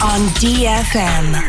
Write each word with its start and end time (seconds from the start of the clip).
on 0.00 0.20
DFM. 0.38 1.47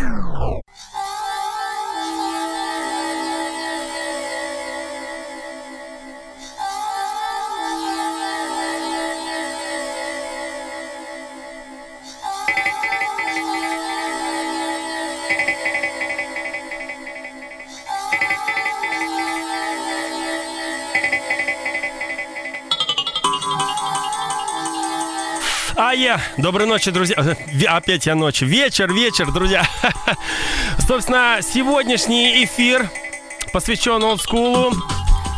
А 26.10 26.14
я. 26.14 26.22
Доброй 26.38 26.66
ночи, 26.66 26.90
друзья. 26.90 27.16
Ве- 27.18 27.66
Опять 27.68 28.08
я 28.08 28.16
ночи. 28.16 28.44
Вечер, 28.44 28.92
вечер, 28.92 29.32
друзья. 29.32 29.64
Собственно, 30.88 31.40
сегодняшний 31.44 32.44
эфир 32.46 32.90
посвящен 33.54 34.02
олдскулу. 34.04 34.74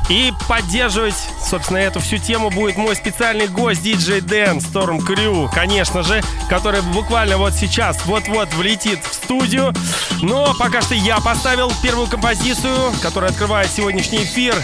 И 0.10 0.32
поддерживать, 0.48 1.16
собственно, 1.46 1.78
эту 1.78 2.00
всю 2.00 2.18
тему 2.18 2.50
будет 2.50 2.78
мой 2.78 2.96
специальный 2.96 3.48
гость, 3.48 3.82
диджей 3.84 4.20
Дэн, 4.22 4.58
Storm 4.60 5.00
Crew, 5.00 5.50
конечно 5.54 6.04
же, 6.04 6.22
который 6.50 6.82
буквально 6.82 7.38
вот 7.38 7.54
сейчас, 7.54 8.06
вот-вот 8.06 8.54
влетит 8.54 9.00
в 9.06 9.14
студию. 9.14 9.74
Но 10.22 10.54
пока 10.58 10.82
что 10.82 10.96
я 10.96 11.20
поставил 11.20 11.72
первую 11.82 12.08
композицию, 12.08 12.94
которая 13.02 13.32
открывает 13.32 13.70
сегодняшний 13.70 14.24
эфир. 14.24 14.56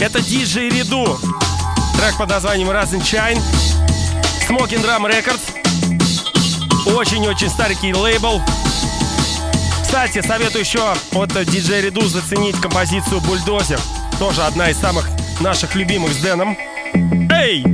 Это 0.00 0.20
диджей 0.20 0.68
Реду. 0.70 1.18
Трек 1.98 2.16
под 2.18 2.30
названием 2.30 2.70
Rising 2.70 3.02
Shine. 3.02 3.85
Smoking 4.48 4.80
Drum 4.80 5.04
Records. 5.10 5.42
Очень-очень 6.94 7.50
старенький 7.50 7.92
лейбл. 7.92 8.40
Кстати, 9.82 10.22
советую 10.22 10.62
еще 10.62 10.94
от 11.14 11.44
диджея 11.46 11.82
Реду 11.82 12.02
заценить 12.02 12.60
композицию 12.60 13.20
Бульдозер. 13.22 13.80
Тоже 14.20 14.44
одна 14.44 14.70
из 14.70 14.76
самых 14.76 15.08
наших 15.40 15.74
любимых 15.74 16.12
с 16.12 16.18
Дэном. 16.18 16.56
Эй! 17.28 17.64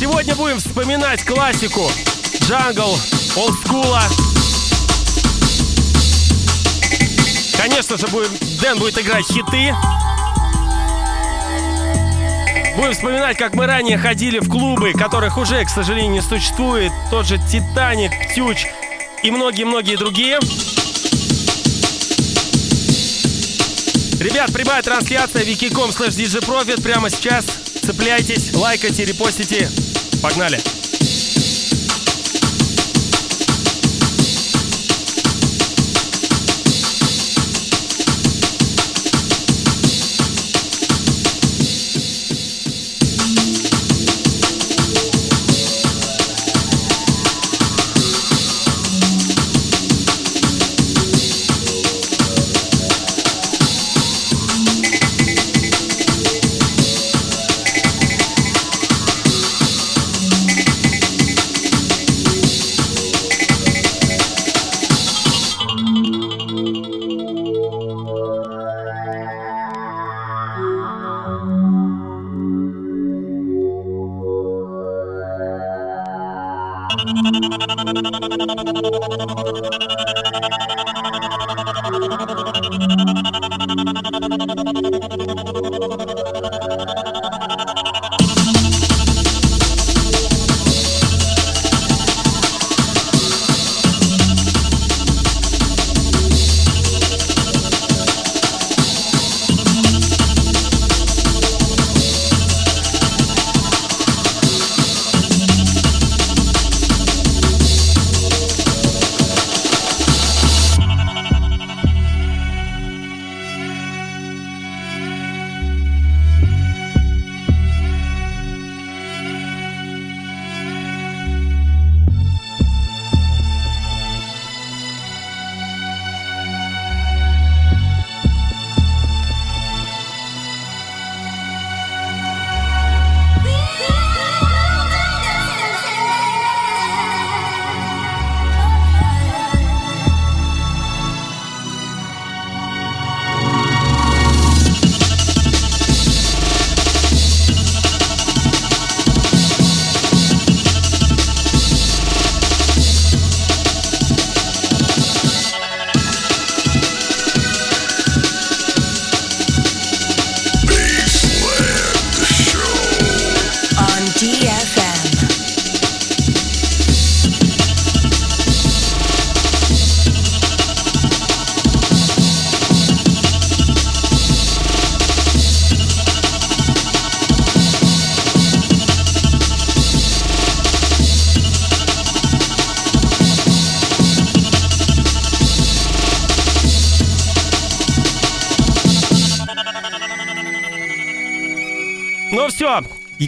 Сегодня 0.00 0.34
будем 0.34 0.58
вспоминать 0.58 1.24
классику 1.24 1.88
джангл, 2.48 2.98
олдскула. 3.36 4.02
Конечно 7.60 7.98
же, 7.98 8.06
будем, 8.06 8.30
Дэн 8.62 8.78
будет 8.78 8.98
играть 8.98 9.26
хиты. 9.26 9.74
Будем 12.74 12.92
вспоминать, 12.94 13.36
как 13.36 13.54
мы 13.54 13.66
ранее 13.66 13.98
ходили 13.98 14.38
в 14.38 14.48
клубы, 14.48 14.94
которых 14.94 15.36
уже, 15.36 15.62
к 15.62 15.68
сожалению, 15.68 16.12
не 16.12 16.22
существует. 16.22 16.90
Тот 17.10 17.26
же 17.26 17.36
Титаник, 17.36 18.12
Тюч 18.34 18.66
и 19.22 19.30
многие-многие 19.30 19.96
другие. 19.96 20.38
Ребят, 24.20 24.50
прямая 24.54 24.82
трансляция 24.82 25.44
wiki.com 25.44 25.90
slash 25.90 26.82
прямо 26.82 27.10
сейчас. 27.10 27.44
Цепляйтесь, 27.84 28.54
лайкайте, 28.54 29.04
репостите. 29.04 29.70
Погнали! 30.22 30.77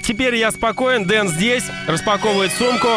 Теперь 0.00 0.36
я 0.36 0.50
спокоен, 0.50 1.04
Дэн 1.04 1.28
здесь, 1.28 1.64
распаковывает 1.86 2.52
сумку. 2.52 2.88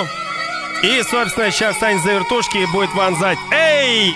И, 0.83 1.01
собственно, 1.09 1.49
сейчас 1.51 1.77
станет 1.77 2.03
за 2.03 2.13
вертушки 2.13 2.57
и 2.57 2.65
будет 2.65 2.93
вонзать. 2.93 3.37
Эй! 3.51 4.13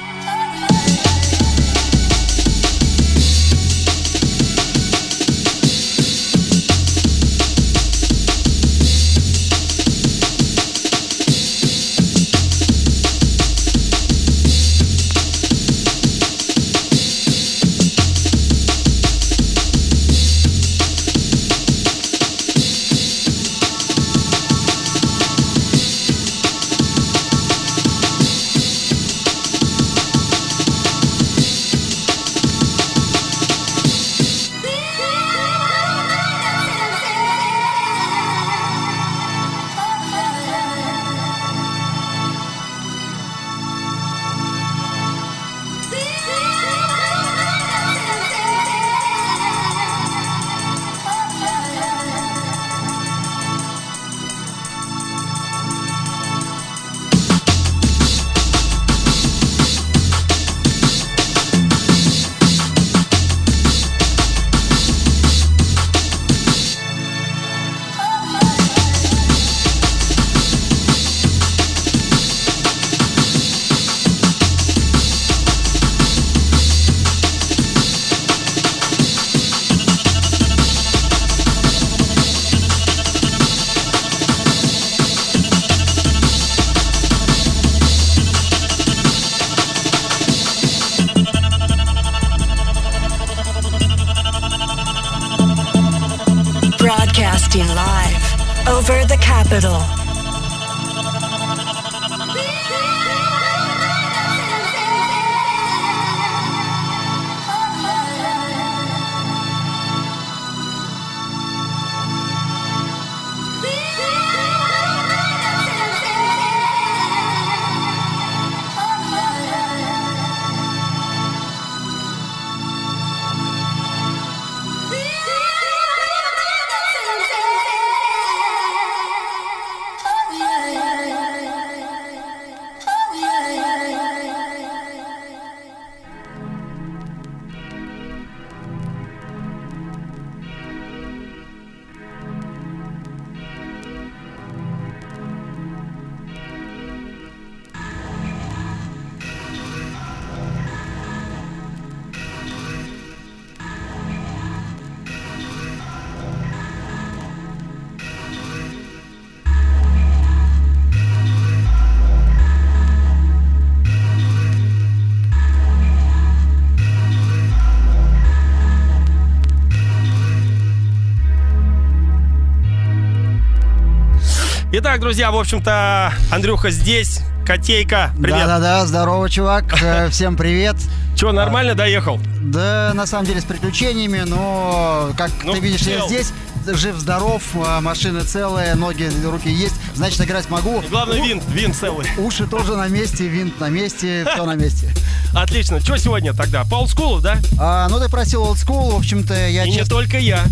Итак, 174.97 175.03
друзья, 175.03 175.29
в 175.29 175.37
общем-то, 175.37 176.11
Андрюха 176.31 176.71
здесь. 176.71 177.19
Котейка, 177.45 178.11
привет. 178.19 178.39
Да-да-да, 178.39 178.83
здорово, 178.87 179.29
чувак. 179.29 179.65
Э, 179.83 180.09
Всем 180.09 180.35
привет. 180.35 180.75
Че, 181.15 181.31
нормально 181.33 181.75
доехал? 181.75 182.19
Да, 182.41 182.93
на 182.95 183.05
самом 183.05 183.27
деле 183.27 183.39
с 183.39 183.43
приключениями, 183.43 184.23
но 184.25 185.11
как 185.15 185.29
Ну, 185.43 185.53
ты 185.53 185.59
видишь, 185.59 185.81
я 185.81 186.03
здесь 186.07 186.33
жив-здоров, 186.65 187.43
а, 187.63 187.79
машина 187.79 188.25
целая, 188.25 188.73
ноги, 188.73 189.07
руки 189.23 189.49
есть, 189.51 189.75
значит, 189.93 190.19
играть 190.21 190.49
могу. 190.49 190.83
Главное, 190.89 191.21
У- 191.21 191.23
винт, 191.23 191.43
винт 191.47 191.75
целый. 191.75 192.07
Уши 192.17 192.47
тоже 192.47 192.75
на 192.75 192.87
месте, 192.87 193.27
винт 193.27 193.59
на 193.59 193.69
месте, 193.69 194.25
все 194.33 194.45
на 194.45 194.55
месте. 194.55 194.89
Отлично. 195.35 195.79
Что 195.79 195.95
сегодня 195.97 196.33
тогда? 196.33 196.63
По 196.63 196.77
олдскулу, 196.77 197.21
да? 197.21 197.37
А, 197.59 197.87
ну, 197.87 197.99
ты 197.99 198.09
просил 198.09 198.51
school, 198.53 198.93
в 198.93 198.97
общем-то, 198.97 199.35
я, 199.47 199.63
И 199.65 199.69
не 199.69 199.77
чест- 199.77 199.89
только 199.89 200.17
я. 200.17 200.43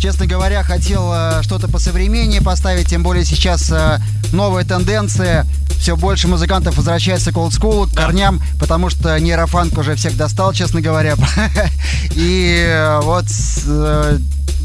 Честно 0.00 0.26
говоря, 0.26 0.62
хотел 0.62 1.10
э, 1.12 1.42
что-то 1.42 1.68
посовременнее 1.68 2.40
поставить, 2.42 2.88
тем 2.88 3.02
более 3.02 3.24
сейчас 3.24 3.70
э, 3.70 3.98
новая 4.32 4.64
тенденция, 4.64 5.46
все 5.78 5.96
больше 5.96 6.26
музыкантов 6.26 6.76
возвращается 6.76 7.32
к 7.32 7.36
олдскулу, 7.36 7.86
к 7.86 7.94
корням, 7.94 8.42
потому 8.58 8.90
что 8.90 9.18
нейрофанк 9.20 9.76
уже 9.78 9.94
всех 9.94 10.16
достал, 10.16 10.52
честно 10.52 10.80
говоря. 10.80 11.16
И 12.16 12.64
э, 12.66 13.00
вот, 13.02 13.26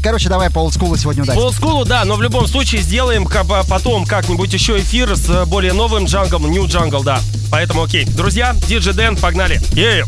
короче, 0.02 0.28
давай 0.28 0.50
по 0.50 0.60
олдскулу 0.60 0.96
сегодня 0.96 1.24
По 1.24 1.32
удачи. 1.32 1.38
олдскулу, 1.44 1.84
да, 1.84 2.04
но 2.04 2.16
в 2.16 2.22
любом 2.22 2.46
случае 2.46 2.80
сделаем 2.82 3.26
по- 3.26 3.64
потом 3.64 4.06
как-нибудь 4.06 4.52
еще 4.52 4.78
эфир 4.78 5.16
с 5.16 5.44
более 5.46 5.72
новым 5.74 6.06
джанглом, 6.06 6.50
New 6.50 6.64
Jungle, 6.64 7.04
да. 7.04 7.20
Поэтому 7.50 7.82
окей. 7.84 8.04
Друзья, 8.04 8.54
DJ 8.68 8.92
Дэн, 8.94 9.16
погнали. 9.16 9.60
Ею. 9.72 10.06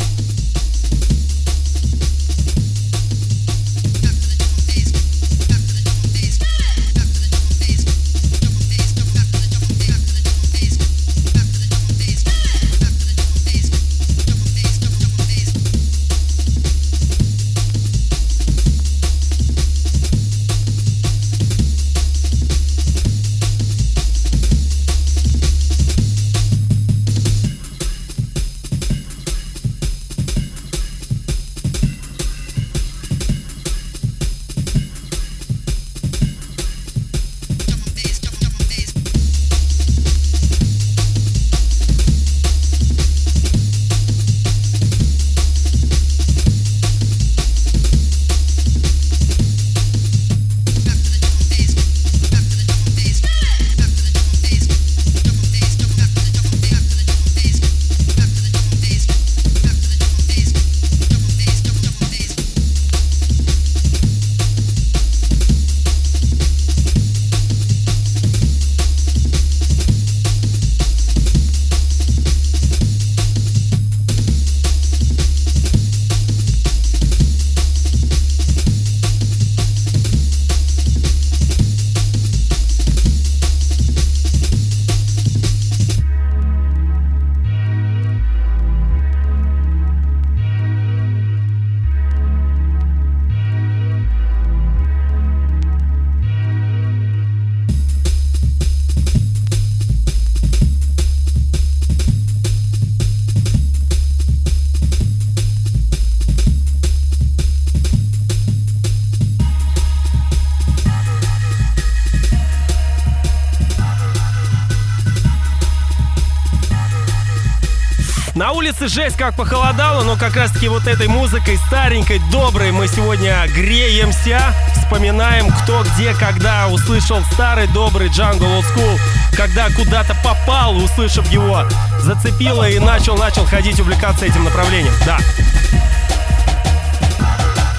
На 118.38 118.52
улице 118.52 118.87
жесть 118.87 119.16
как 119.16 119.35
похолодало, 119.35 120.04
но 120.04 120.14
как 120.14 120.37
раз 120.37 120.52
таки 120.52 120.68
вот 120.68 120.87
этой 120.87 121.09
музыкой 121.09 121.57
старенькой, 121.66 122.21
доброй 122.30 122.71
мы 122.71 122.87
сегодня 122.87 123.45
греемся, 123.49 124.54
вспоминаем, 124.76 125.49
кто 125.49 125.83
где, 125.83 126.14
когда 126.14 126.68
услышал 126.68 127.21
старый 127.33 127.66
добрый 127.66 128.07
Jungle 128.11 128.61
Old 128.61 128.64
School, 128.76 128.97
когда 129.37 129.68
куда-то 129.71 130.14
попал, 130.23 130.76
услышав 130.76 131.28
его, 131.33 131.64
зацепило 131.99 132.68
и 132.71 132.78
начал, 132.78 133.16
начал 133.16 133.45
ходить, 133.45 133.80
увлекаться 133.80 134.25
этим 134.25 134.45
направлением. 134.45 134.95
Да. 135.04 135.18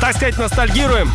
Так 0.01 0.17
сказать, 0.17 0.37
ностальгируем. 0.37 1.09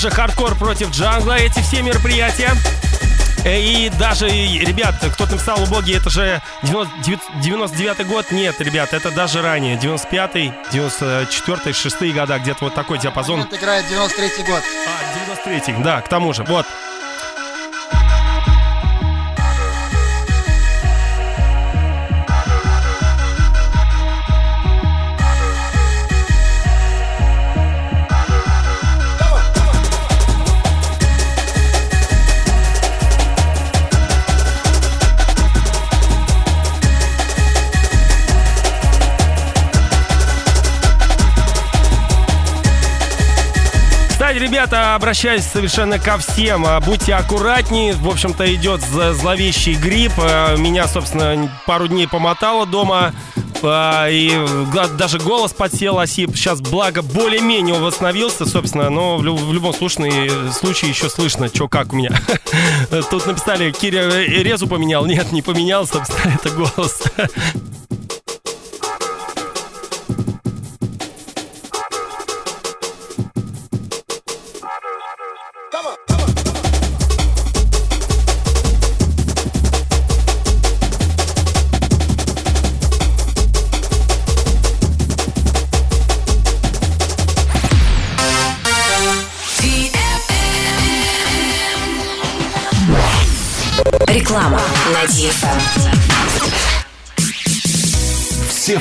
Тоже 0.00 0.14
хардкор 0.14 0.54
против 0.54 0.90
джангла, 0.90 1.32
эти 1.32 1.58
все 1.60 1.82
мероприятия. 1.82 2.52
Э, 3.44 3.60
И 3.60 3.88
даже, 3.90 4.28
ребят, 4.28 4.94
кто-то 5.12 5.32
написал 5.32 5.60
убогий, 5.60 5.96
это 5.96 6.08
же 6.08 6.40
99 6.62 8.06
год. 8.06 8.30
Нет, 8.30 8.60
ребят, 8.60 8.92
это 8.92 9.10
даже 9.10 9.42
ранее. 9.42 9.76
95-й, 9.76 10.52
94-й, 10.72 11.72
6 11.72 12.00
года, 12.14 12.38
где-то 12.38 12.66
вот 12.66 12.74
такой 12.74 12.98
диапазон. 12.98 13.40
Вот 13.40 13.52
играет 13.52 13.86
93-й 13.86 14.44
год. 14.44 14.62
А, 14.86 15.48
93-й, 15.48 15.82
да, 15.82 16.00
к 16.00 16.08
тому 16.08 16.32
же. 16.32 16.44
Вот. 16.44 16.64
Ребята, 44.68 44.94
обращаюсь 44.94 45.44
совершенно 45.44 45.98
ко 45.98 46.18
всем. 46.18 46.66
А, 46.66 46.78
Будьте 46.80 47.14
аккуратнее. 47.14 47.94
В 47.94 48.08
общем-то, 48.08 48.54
идет 48.54 48.80
зло- 48.82 49.14
зловещий 49.14 49.74
грипп. 49.74 50.12
А, 50.18 50.56
Меня, 50.56 50.86
собственно, 50.86 51.50
пару 51.66 51.88
дней 51.88 52.06
помотало 52.06 52.66
дома. 52.66 53.14
А, 53.62 54.08
И 54.10 54.30
даже 54.98 55.18
голос 55.18 55.52
подсел 55.52 55.98
осип. 55.98 56.36
Сейчас, 56.36 56.60
благо, 56.60 57.00
более-менее 57.00 57.76
восстановился, 57.76 58.44
собственно. 58.44 58.90
Но 58.90 59.16
в 59.16 59.52
любом 59.52 59.72
случае, 59.72 60.30
случае 60.52 60.90
еще 60.90 61.08
слышно, 61.08 61.48
что 61.48 61.66
как 61.68 61.92
у 61.94 61.96
меня. 61.96 62.10
Тут 63.10 63.26
написали, 63.26 63.70
Киря 63.72 64.02
э, 64.02 64.24
резу 64.42 64.66
поменял. 64.66 65.06
Нет, 65.06 65.32
не 65.32 65.40
поменял, 65.40 65.86
собственно, 65.86 66.34
это 66.42 66.50
голос. 66.50 67.02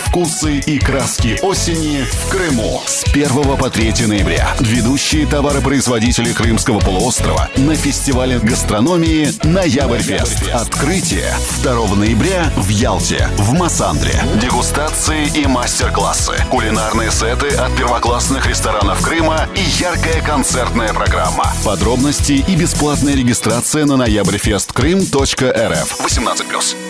Вкусы 0.08 0.60
и 0.60 0.80
краски 0.80 1.38
осени 1.42 2.04
в 2.04 2.30
Крыму 2.30 2.82
с 2.86 3.04
1 3.14 3.58
по 3.58 3.70
3 3.70 4.08
ноября. 4.08 4.50
Ведущие 4.60 5.28
товаропроизводители 5.28 6.34
Крымского 6.34 6.80
полуострова 6.80 7.50
на 7.58 7.76
фестивале 7.76 8.40
гастрономии 8.40 9.30
«Ноябрьфест». 9.44 10.50
Открытие 10.54 11.34
2 11.64 11.96
ноября 11.96 12.52
в 12.56 12.70
Ялте, 12.70 13.28
в 13.38 13.54
Массандре. 13.54 14.24
Дегустации 14.42 15.28
и 15.36 15.46
мастер-классы, 15.46 16.34
кулинарные 16.50 17.12
сеты 17.12 17.50
от 17.56 17.76
первоклассных 17.76 18.48
ресторанов 18.48 19.02
Крыма 19.02 19.48
и 19.56 19.82
яркая 19.82 20.22
концертная 20.22 20.94
программа. 20.94 21.54
Подробности 21.66 22.44
и 22.48 22.56
бесплатная 22.56 23.16
регистрация 23.16 23.86
на 23.86 23.98
ноябрьфесткрым.рф 23.98 26.00
18+. 26.00 26.87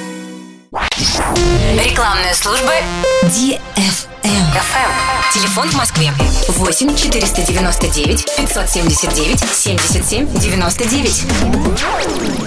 Рекламная 0.98 2.34
служба 2.34 2.74
DFM. 3.26 3.60
FM. 4.24 4.92
Телефон 5.32 5.70
в 5.70 5.76
Москве 5.76 6.12
8 6.48 6.96
499 6.96 8.26
579 8.36 9.40
77 9.54 10.40
99. 10.40 12.47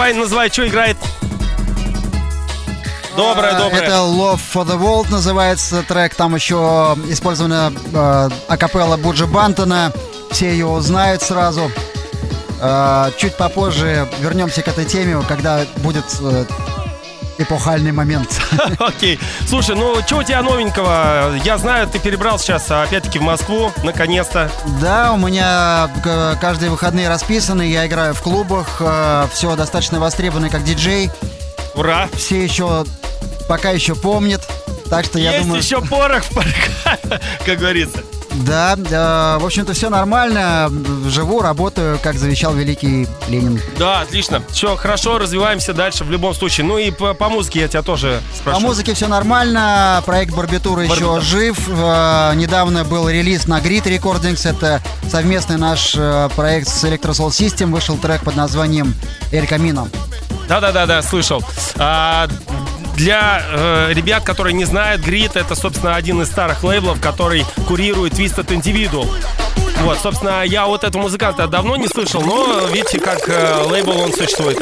Давай 0.00 0.14
называй, 0.14 0.48
что 0.48 0.66
играет. 0.66 0.96
Доброе, 3.14 3.50
А, 3.50 3.58
доброе. 3.58 3.82
Это 3.82 3.92
Love 3.96 4.40
for 4.54 4.64
the 4.66 4.80
World 4.80 5.10
называется 5.10 5.82
трек. 5.82 6.14
Там 6.14 6.34
еще 6.34 6.96
использована 7.08 7.70
э, 7.92 8.28
акапелла 8.48 8.96
Буджи 8.96 9.26
Бантона. 9.26 9.92
Все 10.30 10.52
ее 10.52 10.68
узнают 10.68 11.20
сразу. 11.20 11.70
Э, 12.62 13.10
чуть 13.18 13.36
попозже 13.36 14.08
вернемся 14.20 14.62
к 14.62 14.68
этой 14.68 14.86
теме, 14.86 15.22
когда 15.28 15.66
будет 15.78 16.06
э, 16.22 16.46
эпохальный 17.40 17.92
момент. 17.92 18.40
Окей. 18.78 19.18
Слушай, 19.48 19.76
ну 19.76 20.00
что 20.06 20.18
у 20.18 20.22
тебя 20.22 20.42
новенького? 20.42 21.36
Я 21.44 21.58
знаю, 21.58 21.86
ты 21.88 21.98
перебрал 21.98 22.38
сейчас 22.38 22.70
опять-таки 22.70 23.18
в 23.18 23.22
Москву, 23.22 23.72
наконец-то. 23.82 24.50
Да, 24.80 25.12
у 25.12 25.16
меня 25.16 25.88
к- 26.04 26.38
каждые 26.40 26.70
выходные 26.70 27.08
расписаны, 27.08 27.62
я 27.70 27.86
играю 27.86 28.14
в 28.14 28.20
клубах, 28.22 28.80
все 29.32 29.56
достаточно 29.56 30.00
востребовано 30.00 30.48
как 30.50 30.64
диджей. 30.64 31.10
Ура! 31.74 32.08
Все 32.14 32.42
еще, 32.42 32.84
пока 33.48 33.70
еще 33.70 33.94
помнят. 33.94 34.42
Так 34.88 35.04
что 35.04 35.18
я 35.18 35.30
Есть 35.32 35.44
думаю... 35.44 35.62
еще 35.62 35.80
порох 35.80 36.24
в 36.24 36.34
парке, 36.34 37.20
как 37.46 37.58
говорится. 37.58 38.02
Да, 38.32 38.74
э, 38.76 39.38
в 39.40 39.44
общем-то 39.44 39.72
все 39.74 39.90
нормально. 39.90 40.70
Живу, 41.08 41.42
работаю, 41.42 41.98
как 42.02 42.16
завещал 42.16 42.54
великий 42.54 43.06
Ленин. 43.28 43.60
Да, 43.78 44.00
отлично. 44.00 44.42
Все, 44.50 44.76
хорошо, 44.76 45.18
развиваемся 45.18 45.74
дальше 45.74 46.04
в 46.04 46.10
любом 46.10 46.34
случае. 46.34 46.66
Ну 46.66 46.78
и 46.78 46.90
по, 46.90 47.12
по 47.14 47.28
музыке 47.28 47.60
я 47.60 47.68
тебя 47.68 47.82
тоже 47.82 48.20
По 48.30 48.36
спрошу. 48.36 48.60
музыке 48.60 48.94
все 48.94 49.08
нормально. 49.08 50.02
Проект 50.06 50.34
Барбитура 50.34 50.82
еще 50.82 50.90
Барбитура. 50.90 51.20
жив. 51.20 51.68
Э, 51.68 52.32
Недавно 52.36 52.84
был 52.84 53.08
релиз 53.08 53.46
на 53.46 53.58
Grid 53.58 53.84
Recordings. 53.84 54.48
Это 54.48 54.80
совместный 55.10 55.56
наш 55.58 55.94
э, 55.96 56.28
проект 56.36 56.68
с 56.68 56.84
Electro 56.84 57.10
Soul 57.10 57.28
System. 57.30 57.72
Вышел 57.72 57.96
трек 57.98 58.22
под 58.22 58.36
названием 58.36 58.94
Эль 59.32 59.46
Камино. 59.46 59.88
Да-да-да-да, 60.48 61.00
слышал. 61.02 61.44
А, 61.78 62.26
для 63.00 63.42
э, 63.42 63.92
ребят, 63.94 64.24
которые 64.24 64.52
не 64.52 64.66
знают, 64.66 65.00
Grid 65.00 65.32
это, 65.34 65.54
собственно, 65.54 65.96
один 65.96 66.20
из 66.20 66.28
старых 66.28 66.62
лейблов, 66.62 67.00
который 67.00 67.46
курирует 67.66 68.12
Twisted 68.12 68.48
Individual. 68.48 69.08
Вот, 69.82 69.98
собственно, 69.98 70.44
я 70.44 70.66
вот 70.66 70.84
этого 70.84 71.02
музыканта 71.02 71.46
давно 71.46 71.76
не 71.76 71.88
слышал, 71.88 72.20
но 72.20 72.66
видите, 72.70 73.00
как 73.00 73.26
э, 73.26 73.62
лейбл 73.70 73.98
он 73.98 74.12
существует. 74.12 74.58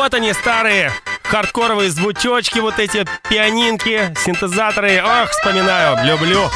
Вот 0.00 0.14
они, 0.14 0.32
старые 0.32 0.90
хардкоровые 1.24 1.90
звучочки, 1.90 2.58
вот 2.58 2.78
эти 2.78 3.04
пианинки, 3.28 4.14
синтезаторы. 4.24 5.02
Ох, 5.04 5.28
вспоминаю, 5.28 6.06
люблю. 6.06 6.48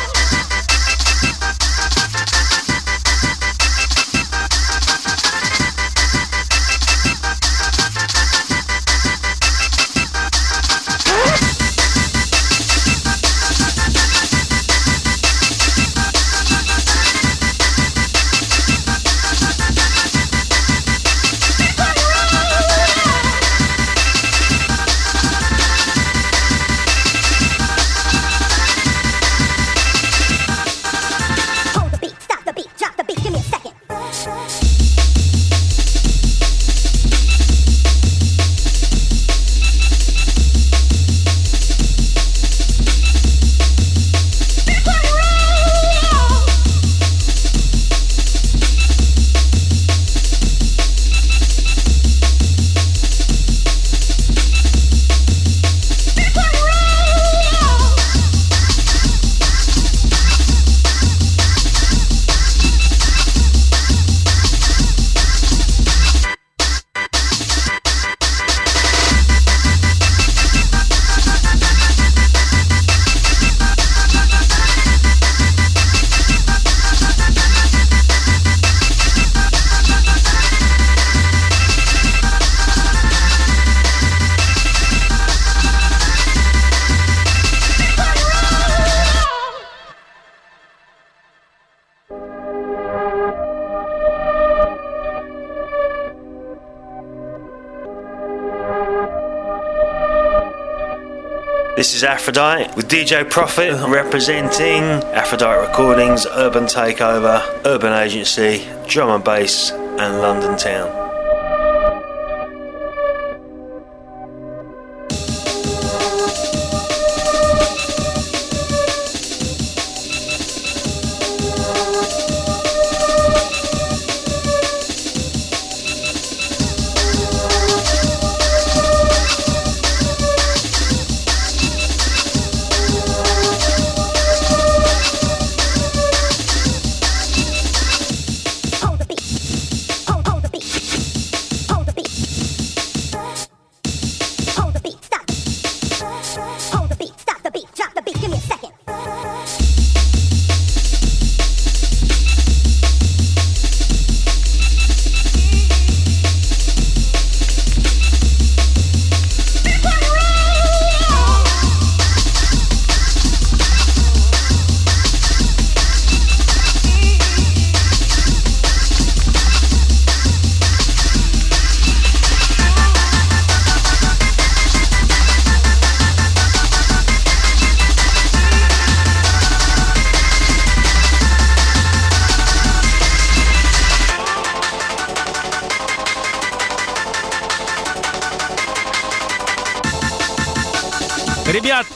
Aphrodite 102.27 102.75
with 102.75 102.89
DJ 102.89 103.31
Profit 103.31 103.75
representing 103.87 104.83
Aphrodite 105.13 105.61
Recordings, 105.69 106.27
Urban 106.27 106.65
Takeover, 106.65 107.43
Urban 107.67 107.93
Agency, 107.93 108.67
Drum 108.89 109.11
and 109.11 109.23
Bass, 109.23 109.71
and 109.73 110.23
London 110.23 110.57
Town. 110.57 111.04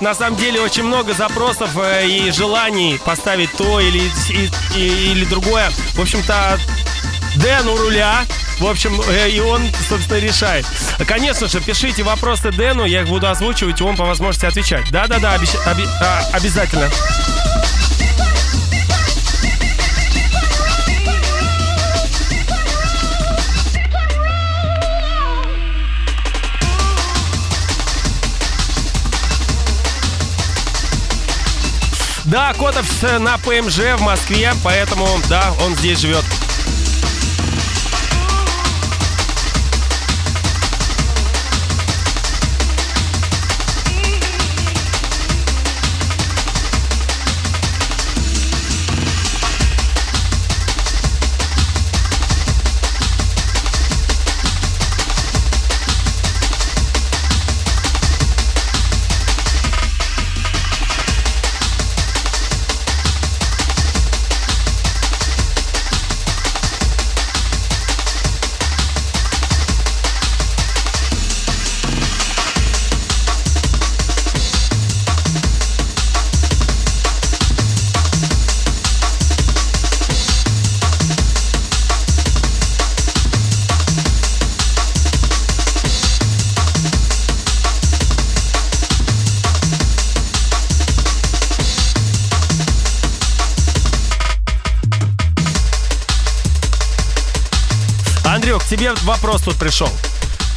На 0.00 0.14
самом 0.14 0.36
деле 0.36 0.60
очень 0.60 0.84
много 0.84 1.12
запросов 1.14 1.70
э, 1.76 2.06
и 2.06 2.30
желаний 2.30 3.00
поставить 3.04 3.52
то 3.52 3.80
или, 3.80 4.10
и- 4.30 4.50
и- 4.76 5.10
или 5.12 5.24
другое. 5.24 5.70
В 5.94 6.00
общем-то, 6.00 6.58
Дэн 7.36 7.68
у 7.68 7.76
руля. 7.76 8.24
В 8.58 8.66
общем, 8.66 9.00
э, 9.08 9.30
и 9.30 9.38
он, 9.40 9.62
собственно, 9.88 10.18
решает. 10.18 10.66
Конечно 11.06 11.46
же, 11.48 11.60
пишите 11.60 12.02
вопросы 12.02 12.50
Дэну, 12.50 12.84
я 12.84 13.02
их 13.02 13.08
буду 13.08 13.28
озвучивать, 13.28 13.80
и 13.80 13.84
он 13.84 13.96
по 13.96 14.04
возможности 14.04 14.46
отвечать. 14.46 14.90
Да-да-да, 14.90 15.36
обещ- 15.36 15.58
оби- 15.70 15.86
а, 16.02 16.22
обязательно. 16.32 16.90
Да, 32.30 32.52
Котов 32.52 32.86
э, 33.04 33.18
на 33.18 33.38
ПМЖ 33.38 33.96
в 33.96 34.02
Москве, 34.02 34.52
поэтому, 34.62 35.08
да, 35.30 35.54
он 35.64 35.74
здесь 35.76 35.98
живет. 36.00 36.24
Андрюх, 98.58 98.64
к 98.64 98.68
тебе 98.68 98.92
вопрос 99.04 99.42
тут 99.42 99.56
пришел. 99.56 99.88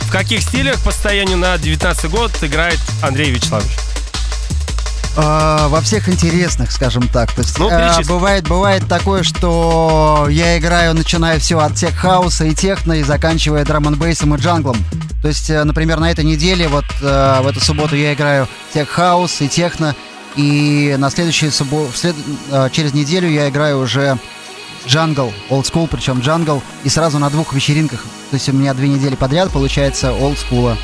В 0.02 0.12
каких 0.12 0.42
стилях 0.42 0.80
по 0.84 0.92
состоянию 0.92 1.38
на 1.38 1.58
19 1.58 2.10
год 2.10 2.32
играет 2.42 2.80
Андрей 3.02 3.32
Вячеславович? 3.32 3.72
А, 5.18 5.68
во 5.68 5.82
всех 5.82 6.10
интересных, 6.10 6.72
скажем 6.72 7.08
так. 7.10 7.32
То 7.34 7.42
есть, 7.42 7.58
Ну, 7.58 7.70
а, 7.72 8.02
бывает, 8.08 8.48
бывает 8.48 8.88
такое, 8.88 9.24
что 9.24 10.28
я 10.30 10.58
играю, 10.58 10.94
начиная 10.94 11.38
все 11.40 11.60
от 11.60 11.76
tech 11.76 11.96
house 11.96 12.38
а 12.38 12.46
и 12.46 12.56
техно 12.56 12.94
и 12.94 13.04
заканчивая 13.04 13.66
драм 13.66 13.86
н 13.88 13.96
бейсом 13.96 14.36
и 14.36 14.38
джанглом. 14.38 14.78
То 15.22 15.28
есть, 15.28 15.50
э, 15.50 15.64
например, 15.64 16.00
на 16.00 16.10
этой 16.10 16.26
неделе, 16.26 16.68
вот 16.68 16.86
э, 17.02 17.40
в 17.44 17.48
эту 17.48 17.60
субботу 17.60 17.96
я 17.96 18.14
играю 18.14 18.48
tech 18.74 18.90
house 18.90 19.42
и 19.42 19.50
техно, 19.50 19.96
и 20.36 20.96
на 20.98 21.10
следующую 21.12 21.52
субботу, 21.52 21.92
через 22.72 22.94
неделю 22.94 23.30
я 23.30 23.50
играю 23.50 23.80
уже 23.80 24.18
джангл, 24.88 25.32
school, 25.50 25.88
причем 25.90 26.20
джангл, 26.20 26.62
и 26.84 26.90
сразу 26.90 27.20
на 27.20 27.30
двух 27.30 27.54
вечеринках. 27.54 28.02
То 28.30 28.36
есть 28.36 28.48
у 28.50 28.54
меня 28.54 28.74
две 28.74 28.88
недели 28.88 29.16
подряд 29.16 29.52
получается 29.52 30.08
old 30.08 30.38
school. 30.38 30.76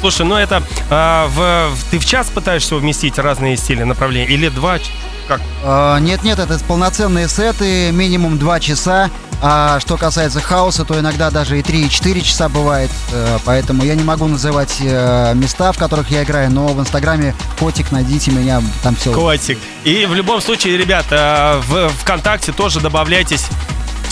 Слушай, 0.00 0.26
ну 0.26 0.34
это 0.36 0.62
а, 0.90 1.26
в, 1.28 1.74
в- 1.74 1.84
ты 1.90 1.98
в 1.98 2.04
час 2.04 2.28
пытаешься 2.28 2.76
вместить 2.76 3.18
разные 3.18 3.56
стили, 3.56 3.82
направления, 3.82 4.28
или 4.32 4.48
два? 4.48 4.78
Как? 5.26 5.40
А, 5.64 5.98
Нет-нет, 5.98 6.38
это 6.38 6.58
полноценные 6.64 7.28
сеты, 7.28 7.90
минимум 7.92 8.38
2 8.38 8.60
часа. 8.60 9.10
А 9.42 9.78
что 9.80 9.96
касается 9.96 10.40
хаоса, 10.40 10.84
то 10.84 10.98
иногда 10.98 11.30
даже 11.30 11.58
и 11.58 11.62
3, 11.62 11.86
и 11.86 11.90
4 11.90 12.20
часа 12.22 12.48
бывает. 12.48 12.90
Э, 13.12 13.38
Поэтому 13.44 13.84
я 13.84 13.94
не 13.94 14.02
могу 14.02 14.26
называть 14.26 14.78
э, 14.80 15.34
места, 15.34 15.72
в 15.72 15.78
которых 15.78 16.10
я 16.10 16.22
играю, 16.22 16.50
но 16.50 16.68
в 16.68 16.80
Инстаграме 16.80 17.34
котик, 17.58 17.92
найдите 17.92 18.30
меня, 18.30 18.62
там 18.82 18.96
все. 18.96 19.12
Котик. 19.12 19.58
И 19.84 20.06
в 20.06 20.14
любом 20.14 20.40
случае, 20.40 20.78
ребят, 20.78 21.06
а, 21.10 21.60
в 21.60 21.88
ВКонтакте 22.00 22.52
тоже 22.52 22.80
добавляйтесь 22.80 23.46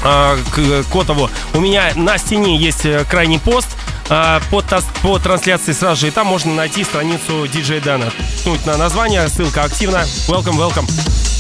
к 0.03 0.85
Котову. 0.93 1.31
У 1.55 1.61
меня 1.61 1.91
на 1.95 2.19
стене 2.19 2.59
есть 2.59 2.85
э, 2.85 3.07
крайний 3.09 3.39
пост 3.39 3.69
по, 4.07 4.61
по 5.03 5.19
трансляции 5.19 5.73
сразу 5.73 6.03
же, 6.03 6.09
и 6.09 6.11
там 6.11 6.27
можно 6.27 6.53
найти 6.53 6.85
страницу 6.85 7.45
DJ 7.47 7.83
Дана. 7.83 8.13
Ткнуть 8.41 8.67
на 8.67 8.77
название, 8.77 9.27
ссылка 9.29 9.63
активна. 9.63 10.05
Welcome, 10.29 10.59
welcome. 10.59 11.34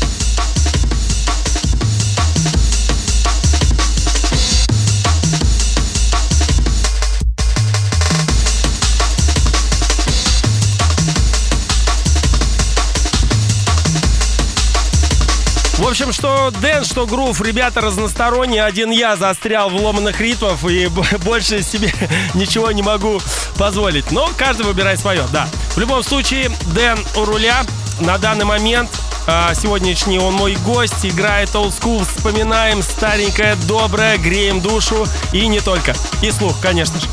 Общем, 15.95 16.13
что 16.13 16.51
Дэн, 16.61 16.85
что 16.85 17.07
Грув, 17.07 17.41
ребята 17.41 17.81
разносторонние. 17.81 18.65
Один 18.65 18.91
я 18.91 19.15
застрял 19.15 19.71
в 19.71 19.77
ломаных 19.77 20.21
ритмов 20.21 20.69
и 20.69 20.89
больше 21.25 21.63
себе 21.63 21.95
ничего 22.35 22.73
не 22.73 22.83
могу 22.83 23.21
позволить. 23.57 24.11
Но 24.11 24.29
каждый 24.37 24.67
выбирает 24.67 24.99
свое, 24.99 25.23
да. 25.33 25.47
В 25.77 25.79
любом 25.79 26.03
случае, 26.03 26.51
Дэн 26.75 26.99
у 27.17 27.25
руля. 27.25 27.65
На 28.01 28.19
данный 28.19 28.45
момент 28.45 28.91
а, 29.29 29.55
сегодняшний 29.55 30.19
он 30.19 30.35
мой 30.35 30.57
гость, 30.65 31.07
играет 31.07 31.51
old 31.51 31.73
school, 31.81 32.05
вспоминаем 32.05 32.83
старенькое, 32.83 33.55
доброе, 33.69 34.19
греем 34.19 34.61
душу 34.61 35.07
и 35.33 35.47
не 35.47 35.61
только. 35.61 35.95
И 36.23 36.33
слух, 36.33 36.59
конечно 36.61 36.99
же. 36.99 37.07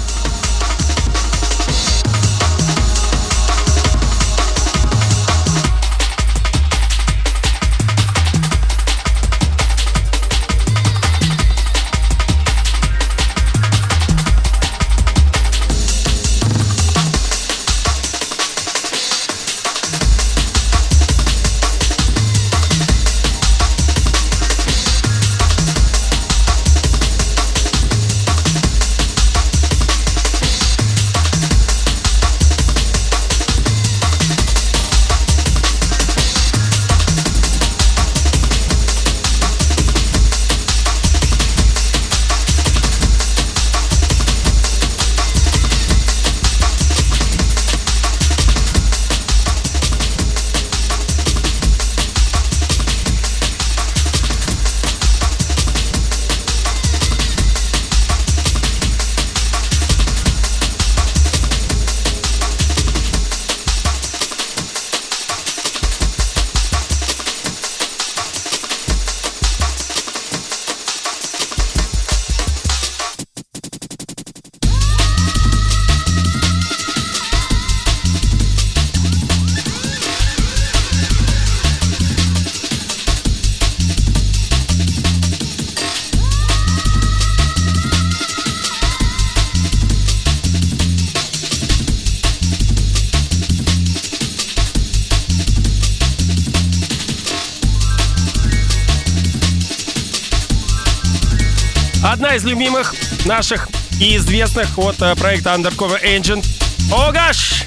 Любимых 102.52 102.94
наших 103.26 103.70
и 104.00 104.18
известных 104.18 104.78
от 104.78 105.02
э, 105.02 105.16
проекта 105.16 105.52
Undercover 105.52 106.04
Agent. 106.04 106.46
Огаш! 106.92 107.61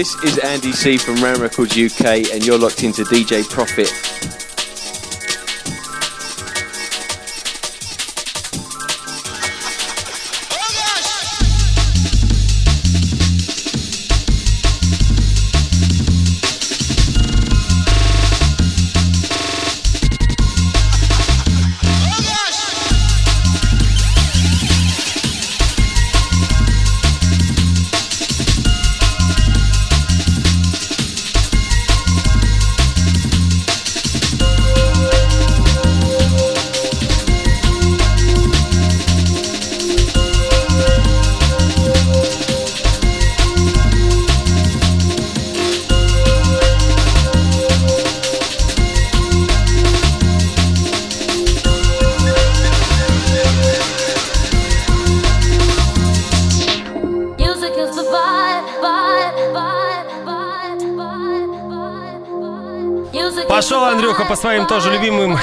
This 0.00 0.14
is 0.24 0.38
Andy 0.38 0.72
C 0.72 0.96
from 0.96 1.16
Ram 1.16 1.42
Records 1.42 1.76
UK, 1.76 2.32
and 2.32 2.42
you're 2.46 2.58
locked 2.58 2.84
into 2.84 3.04
DJ 3.04 3.46
Profit. 3.46 4.29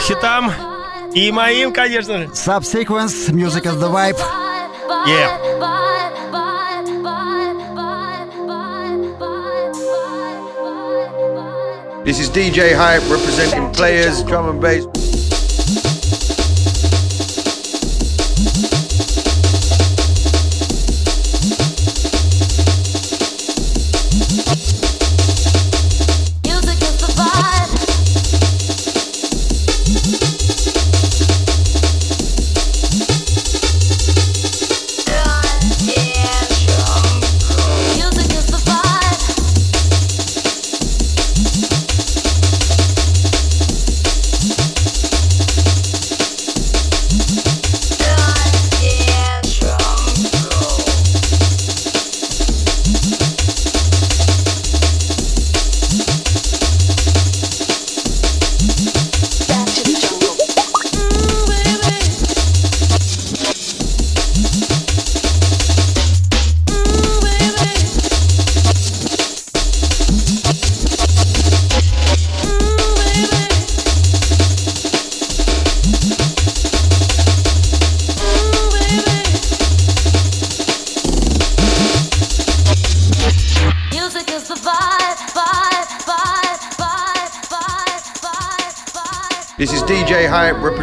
хитам. 0.06 0.52
И 1.14 1.30
моим, 1.30 1.72
конечно 1.72 2.18
же. 2.18 2.24
Subsequence, 2.28 3.30
Music 3.32 3.66
is 3.66 3.78
the 3.78 3.88
Vibe. 3.88 4.18
Yeah. 5.06 5.38
This 12.04 12.18
is 12.18 12.30
DJ 12.30 12.74
Hype 12.74 13.02
representing 13.10 13.70
players, 13.72 14.22
drum 14.24 14.48
and 14.48 14.60
bass. 14.60 14.95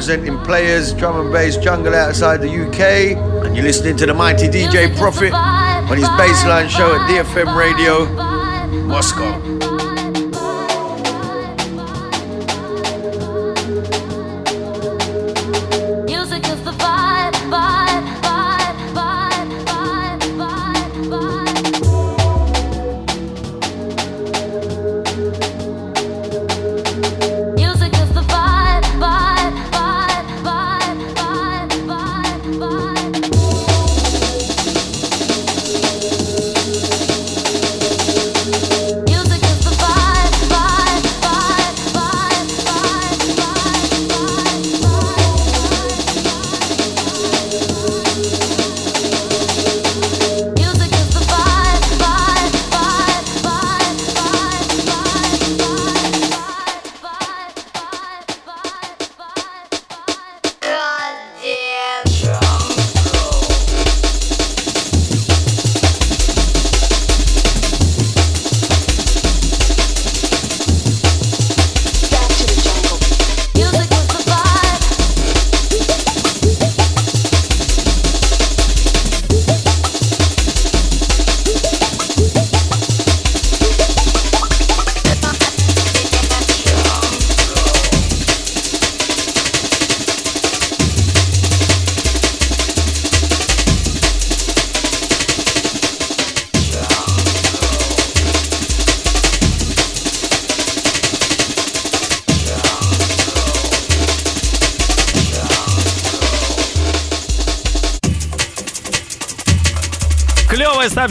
Representing 0.07 0.38
players, 0.45 0.93
drum 0.93 1.19
and 1.19 1.33
bass, 1.33 1.57
jungle 1.57 1.95
outside 1.95 2.38
the 2.43 2.49
UK. 2.49 3.17
And 3.47 3.57
you're 3.57 3.64
listening 3.64 3.97
to 3.97 4.07
the 4.07 4.12
mighty 4.12 4.49
DJ 4.49 4.95
Profit 4.99 5.33
on 5.33 5.97
his 5.97 6.09
baseline 6.11 6.69
show 6.69 6.95
at 6.95 7.09
DFM 7.09 7.57
Radio, 7.57 8.05
Moscow. 8.85 9.54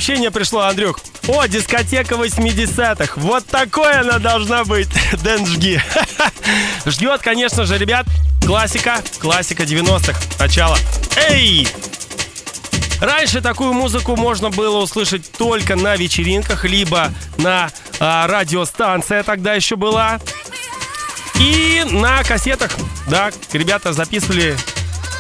Сообщение 0.03 0.31
пришло, 0.31 0.63
Андрюх. 0.63 0.99
О, 1.29 1.47
дискотека 1.47 2.15
80-х. 2.15 3.13
Вот 3.21 3.45
такой 3.45 3.93
она 3.93 4.19
должна 4.19 4.65
быть. 4.65 4.89
Дэн 5.23 5.45
жги. 5.45 5.81
Ждет, 6.85 7.21
конечно 7.21 7.65
же, 7.65 7.77
ребят, 7.77 8.05
классика, 8.45 8.97
классика 9.19 9.63
90-х. 9.63 10.19
Начало. 10.39 10.77
Эй! 11.29 11.65
Раньше 12.99 13.39
такую 13.39 13.71
музыку 13.71 14.17
можно 14.17 14.49
было 14.49 14.79
услышать 14.79 15.31
только 15.31 15.77
на 15.77 15.95
вечеринках, 15.95 16.65
либо 16.65 17.09
на 17.37 17.71
а, 18.01 18.27
радиостанция 18.27 19.23
тогда 19.23 19.53
еще 19.53 19.77
была. 19.77 20.19
И 21.39 21.85
на 21.89 22.23
кассетах, 22.23 22.71
да, 23.07 23.31
ребята 23.53 23.93
записывали 23.93 24.57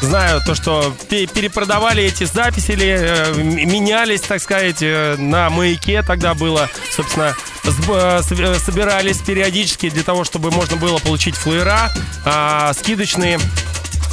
знаю 0.03 0.41
то, 0.45 0.55
что 0.55 0.93
перепродавали 1.09 2.03
эти 2.03 2.25
записи, 2.25 2.71
или 2.71 2.97
э, 2.99 3.33
менялись, 3.35 4.21
так 4.21 4.41
сказать, 4.41 4.81
э, 4.81 5.15
на 5.17 5.49
маяке 5.49 6.01
тогда 6.01 6.33
было, 6.33 6.69
собственно, 6.91 7.35
э, 7.63 8.21
собирались 8.21 9.17
периодически 9.19 9.89
для 9.89 10.03
того, 10.03 10.23
чтобы 10.23 10.51
можно 10.51 10.77
было 10.77 10.97
получить 10.99 11.35
флеера 11.35 11.91
а, 12.25 12.73
скидочные 12.73 13.39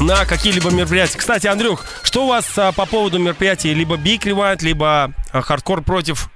на 0.00 0.24
какие-либо 0.24 0.70
мероприятия. 0.70 1.18
Кстати, 1.18 1.46
Андрюх, 1.46 1.84
что 2.02 2.24
у 2.24 2.28
вас 2.28 2.46
а, 2.56 2.72
по 2.72 2.86
поводу 2.86 3.18
мероприятий? 3.18 3.74
Либо 3.74 3.96
Big 3.96 4.20
Rewind, 4.20 4.58
либо 4.62 5.12
а, 5.32 5.42
хардкор 5.42 5.82
против 5.82 6.30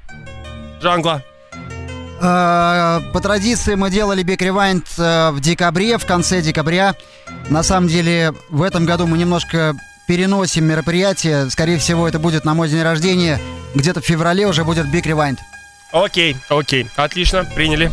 джангла? 0.80 1.22
А, 2.26 3.02
по 3.12 3.20
традиции 3.20 3.74
мы 3.74 3.90
делали 3.90 4.24
Big 4.24 4.38
Rewind 4.38 4.86
э, 4.96 5.30
в 5.32 5.40
декабре, 5.40 5.98
в 5.98 6.06
конце 6.06 6.40
декабря. 6.40 6.94
На 7.50 7.62
самом 7.62 7.86
деле 7.86 8.32
в 8.48 8.62
этом 8.62 8.86
году 8.86 9.06
мы 9.06 9.18
немножко 9.18 9.76
переносим 10.06 10.64
мероприятие. 10.64 11.50
Скорее 11.50 11.76
всего, 11.76 12.08
это 12.08 12.18
будет 12.18 12.46
на 12.46 12.54
мой 12.54 12.70
день 12.70 12.80
рождения. 12.80 13.38
Где-то 13.74 14.00
в 14.00 14.06
феврале 14.06 14.46
уже 14.46 14.64
будет 14.64 14.86
Big 14.86 15.02
Rewind. 15.02 15.38
Окей, 15.92 16.34
окей. 16.48 16.88
Отлично, 16.96 17.44
приняли. 17.44 17.92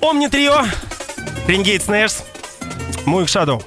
Омни 0.00 0.26
Трио, 0.26 0.64
Рингейт 1.46 1.84
Снэрс, 1.84 2.24
Муик 3.06 3.28
Шадоу. 3.28 3.62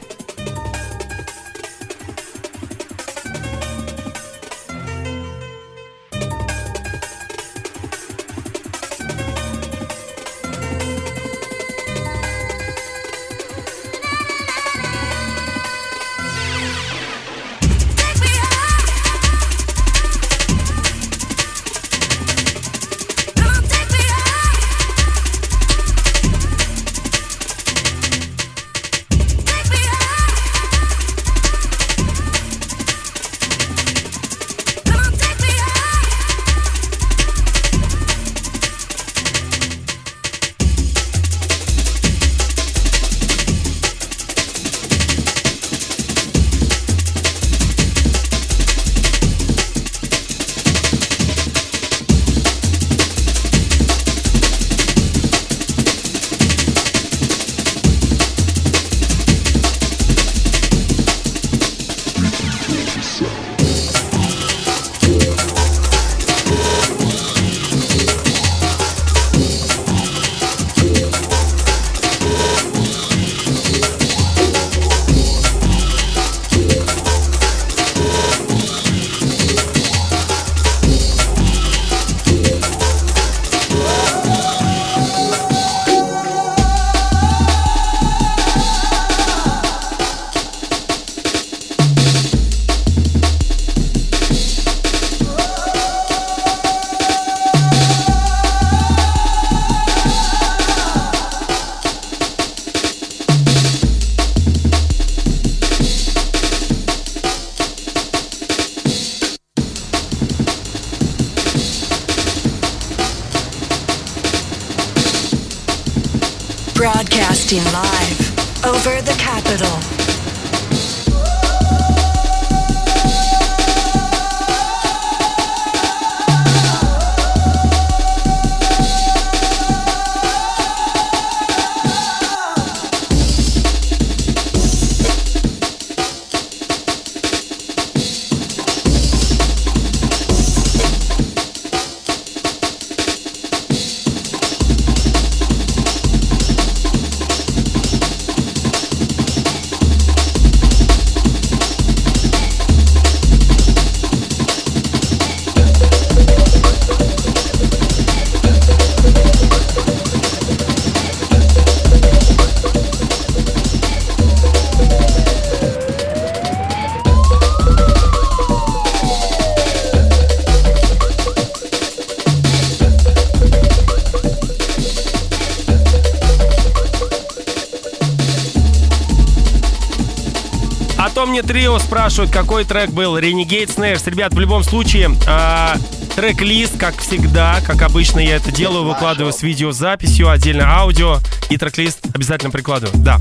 Спрашивают, 181.88 182.32
какой 182.32 182.66
трек 182.66 182.90
был. 182.90 183.18
Renegade 183.18 183.74
Snares. 183.74 184.10
Ребят, 184.10 184.34
в 184.34 184.40
любом 184.40 184.62
случае, 184.64 185.10
э, 185.26 185.76
трек-лист, 186.16 186.78
как 186.78 186.98
всегда, 186.98 187.62
как 187.66 187.82
обычно 187.82 188.20
я 188.20 188.36
это 188.36 188.52
делаю, 188.52 188.84
выкладываю 188.84 189.32
с 189.32 189.42
видеозаписью, 189.42 190.30
отдельно 190.30 190.66
аудио 190.70 191.20
и 191.50 191.58
трек-лист 191.58 192.00
обязательно 192.14 192.52
прикладываю. 192.52 192.94
Да. 193.02 193.20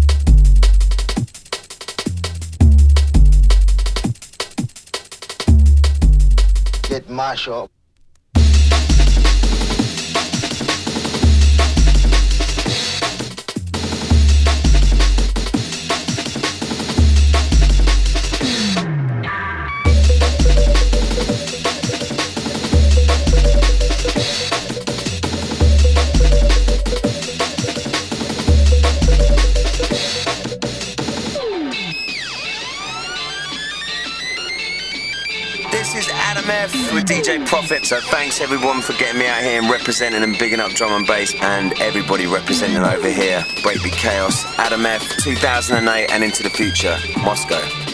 Get 6.89 7.07
Marshall. 7.09 7.69
Adam 7.69 7.76
with 36.97 37.05
DJ 37.05 37.47
Profit. 37.47 37.85
So 37.85 38.01
thanks 38.01 38.41
everyone 38.41 38.81
for 38.81 38.95
getting 38.95 39.19
me 39.19 39.27
out 39.27 39.43
here 39.43 39.61
and 39.61 39.71
representing 39.71 40.23
and 40.23 40.37
bigging 40.39 40.61
up 40.61 40.71
drum 40.71 40.93
and 40.93 41.07
bass, 41.07 41.35
and 41.43 41.79
everybody 41.79 42.27
representing 42.27 42.79
over 42.79 43.11
here. 43.11 43.41
Breakbeat 43.61 43.93
Chaos, 43.93 44.47
Adam 44.59 44.87
F, 44.87 45.03
2008 45.19 46.11
and 46.11 46.25
into 46.25 46.43
the 46.43 46.51
future, 46.51 46.97
Moscow. 47.19 47.86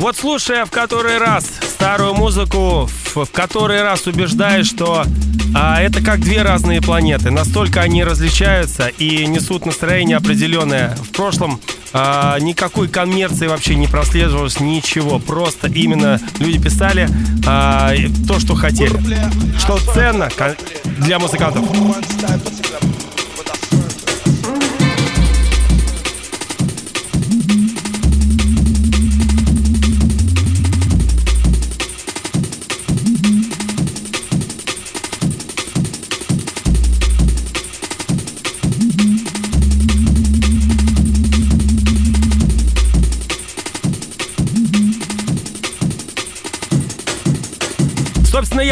Вот 0.00 0.16
слушая 0.16 0.64
в 0.64 0.70
который 0.70 1.18
раз 1.18 1.44
старую 1.62 2.14
музыку, 2.14 2.88
в, 3.14 3.26
который 3.32 3.82
раз 3.82 4.06
убеждаешь, 4.06 4.66
что 4.66 5.04
а, 5.54 5.80
это 5.80 6.02
как 6.02 6.20
две 6.20 6.42
разные 6.42 6.80
планеты. 6.80 7.30
Настолько 7.30 7.80
они 7.80 8.04
различаются 8.04 8.88
и 8.88 9.26
несут 9.26 9.66
настроение 9.66 10.16
определенное. 10.16 10.96
В 10.96 11.10
прошлом 11.10 11.60
а, 11.92 12.38
никакой 12.38 12.88
коммерции 12.88 13.46
вообще 13.46 13.74
не 13.74 13.86
прослеживалось, 13.86 14.60
ничего. 14.60 15.18
Просто 15.18 15.68
именно 15.68 16.20
люди 16.38 16.60
писали 16.60 17.08
а, 17.46 17.92
то, 18.28 18.38
что 18.38 18.54
хотели. 18.54 18.98
Что 19.58 19.78
ценно 19.92 20.28
для 20.98 21.18
музыкантов. 21.18 21.64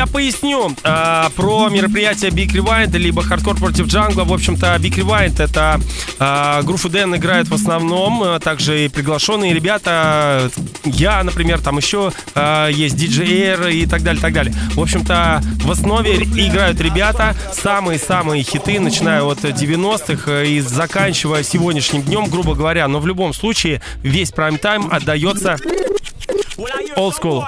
Поясню 0.08 0.74
а, 0.84 1.30
про 1.36 1.68
мероприятие 1.68 2.30
Big 2.30 2.52
Rewind, 2.52 2.96
либо 2.96 3.22
Хардкор 3.22 3.56
против 3.56 3.86
Джангла. 3.86 4.24
В 4.24 4.32
общем-то, 4.32 4.76
Big 4.76 4.94
Rewind— 4.96 5.42
это 5.42 5.80
а, 6.18 6.62
группа 6.62 6.88
Дэн 6.88 7.16
играет 7.16 7.48
в 7.48 7.54
основном, 7.54 8.22
а 8.22 8.40
также 8.40 8.86
и 8.86 8.88
приглашенные 8.88 9.54
ребята. 9.54 10.50
Я, 10.84 11.22
например, 11.22 11.60
там 11.60 11.78
еще 11.78 12.12
а, 12.34 12.68
есть 12.68 12.96
DJ 12.96 13.56
Air 13.56 13.72
и 13.72 13.86
так 13.86 14.02
далее, 14.02 14.20
так 14.20 14.32
далее. 14.32 14.54
В 14.74 14.80
общем-то, 14.80 15.42
в 15.64 15.70
основе 15.70 16.16
играют 16.16 16.80
ребята 16.80 17.36
самые-самые 17.52 18.42
хиты, 18.42 18.80
начиная 18.80 19.22
от 19.22 19.38
90-х 19.40 20.42
и 20.44 20.60
заканчивая 20.60 21.42
сегодняшним 21.42 22.02
днем, 22.02 22.26
грубо 22.26 22.54
говоря. 22.54 22.88
Но 22.88 23.00
в 23.00 23.06
любом 23.06 23.32
случае, 23.32 23.82
весь 24.02 24.30
прайм-тайм 24.30 24.88
отдается 24.90 25.56
Old 26.96 27.14
school. 27.14 27.44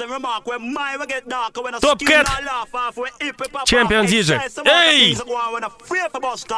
and 0.00 0.10
remark 0.10 0.46
when 0.46 0.72
my 0.72 0.96
we 0.98 1.06
get 1.06 1.28
darker 1.28 1.62
when 1.62 1.74
I 1.74 1.78
Top 1.78 2.00
Cat. 2.00 2.26
Champion 3.66 4.04
DJ 4.06 4.64
Hey! 4.64 5.14
when 5.52 5.62
I 5.64 5.68
fear 5.84 6.08
for 6.10 6.20
Boston 6.20 6.56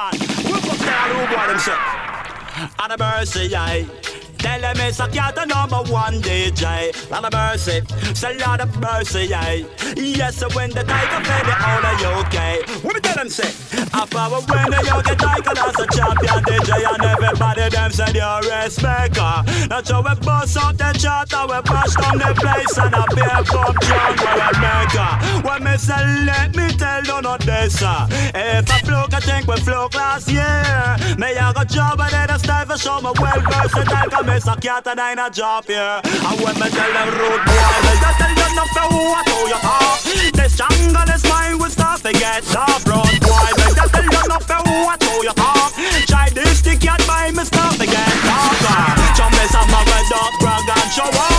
Whip 0.51 0.64
up 0.64 0.79
there 0.79 1.09
who 1.12 1.37
boy 1.37 2.72
And 2.79 2.93
a 2.93 2.99
mercy 2.99 3.55
aye. 3.55 4.17
Tell 4.39 4.61
them 4.61 4.76
it's 4.78 5.01
a 5.01 5.09
cat 5.09 5.34
the 5.34 5.45
number 5.45 5.82
one 5.91 6.20
DJ. 6.20 6.93
Lot 7.11 7.24
of 7.24 7.32
mercy, 7.32 7.82
say 8.14 8.36
lot 8.39 8.61
of 8.61 8.76
mercy, 8.80 9.26
yeah. 9.26 9.64
Yes, 9.97 10.36
so 10.36 10.49
when 10.51 10.70
the 10.70 10.84
tiger 10.84 11.24
play 11.24 11.43
the 11.43 11.55
all 11.66 11.84
of 11.84 12.26
UK. 12.26 12.84
What 12.84 12.95
me 12.95 13.01
tell 13.01 13.16
them 13.16 13.28
say? 13.28 13.51
I 13.93 14.07
power 14.07 14.41
when 14.41 14.70
the 14.70 14.82
young 14.86 15.03
get 15.03 15.18
tiger 15.18 15.59
as 15.59 15.78
a 15.78 15.86
champion 15.91 16.41
DJ 16.45 16.70
and 16.86 17.05
everybody 17.05 17.68
them 17.68 17.91
say 17.91 18.12
you're 18.14 18.24
a 18.24 18.62
respecter. 18.62 19.68
That's 19.68 19.91
how 19.91 20.03
we 20.03 20.14
bust 20.20 20.57
up 20.57 20.76
the 20.76 20.93
chart 20.99 21.32
and 21.32 21.51
we 21.51 21.61
bash 21.62 21.95
down 21.95 22.18
the 22.18 22.30
place 22.39 22.78
and 22.78 22.95
a 22.95 23.05
beer 23.14 23.43
pump 23.43 23.76
John 23.82 24.14
where 24.22 24.89
her. 24.95 25.43
When 25.43 25.64
me 25.64 25.76
say 25.76 26.05
let 26.24 26.55
me 26.55 26.68
tell 26.78 27.03
you 27.03 27.22
not 27.22 27.41
this 27.41 27.82
uh. 27.82 28.07
If 28.11 28.70
I 28.70 28.78
float 28.86 29.14
I 29.14 29.20
think 29.20 29.47
we 29.47 29.57
float 29.57 29.95
last 29.95 30.28
year. 30.28 30.97
Me 31.18 31.36
I 31.36 31.53
got 31.53 31.68
job 31.68 32.01
and 32.01 32.12
then 32.12 32.30
I 32.30 32.36
style 32.36 32.66
for 32.66 32.78
show 32.78 33.01
me 33.01 33.11
well 33.18 33.41
versatile 33.51 34.24
me 34.29 34.37
a 34.37 34.57
cat 34.61 34.87
and 34.87 35.01
I 35.01 35.12
a 35.16 35.31
job 35.31 35.64
here 35.64 36.01
And 36.05 36.37
when 36.41 36.55
me 36.61 36.68
tell 36.68 36.93
them 36.93 37.09
road 37.16 37.41
boy 37.49 37.76
Me 37.85 37.93
just 37.97 38.18
tell 38.20 38.31
you 38.31 38.49
nothing 38.53 38.89
who 38.93 39.03
I 39.16 39.22
told 39.24 39.49
you 39.49 39.61
talk 39.64 39.99
This 40.37 40.53
jungle 40.57 41.09
is 41.09 41.24
mine 41.24 41.59
we 41.59 41.68
start 41.70 42.01
to 42.05 42.12
get 42.12 42.45
tough 42.45 42.85
road 42.85 43.16
boy 43.24 43.49
Me 43.57 43.66
just 43.72 43.93
tell 43.93 44.05
you 44.05 44.22
nothing 44.29 44.62
who 44.68 44.76
I 44.85 44.97
told 45.01 45.24
you 45.24 45.35
talk 45.35 45.72
Try 46.07 46.29
this 46.31 46.61
the 46.61 46.76
cat 46.76 47.01
by 47.09 47.33
me 47.33 47.45
start 47.45 47.74
to 47.81 47.87
get 47.87 48.12
tougher 48.29 48.81
Jump 49.16 49.35
is 49.41 49.55
a 49.57 49.62
man 49.72 49.85
with 49.89 50.09
dog 50.12 50.33
brag 50.41 50.68
and 50.76 50.91
show 50.93 51.09
off 51.09 51.39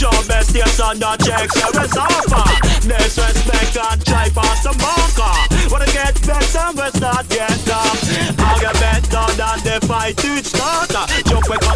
Job 0.00 0.26
best 0.28 0.54
yes 0.54 0.80
on 0.80 0.98
the 0.98 1.12
checks 1.20 1.60
every 1.60 1.84
offer 2.00 2.48
Disrespect 2.88 3.76
and 3.76 4.00
try 4.06 4.30
pass 4.30 4.64
the 4.64 4.72
bunker 4.80 5.36
Wanna 5.68 5.84
get 5.92 6.16
better 6.24 6.72
we 6.72 6.88
start 6.96 7.28
get 7.28 7.68
up. 7.68 8.00
I'll 8.40 8.60
get 8.60 8.74
better 8.80 9.26
than 9.36 9.58
the 9.60 9.86
fight 9.86 10.16
to 10.16 10.42
start 10.42 10.88
Jump 11.28 11.44
jump 11.44 11.69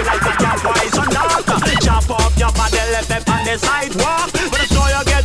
you 0.00 0.06
like 0.06 0.22
a 0.22 0.32
cat 0.40 0.58
and 0.96 1.12
not 1.12 1.44
Chop 1.84 2.10
up 2.10 2.32
your 2.38 2.52
on 3.28 3.44
the 3.44 3.56
sidewalk. 3.58 4.32
But 4.32 4.70
I 4.72 4.88
you 4.88 5.04
get 5.04 5.24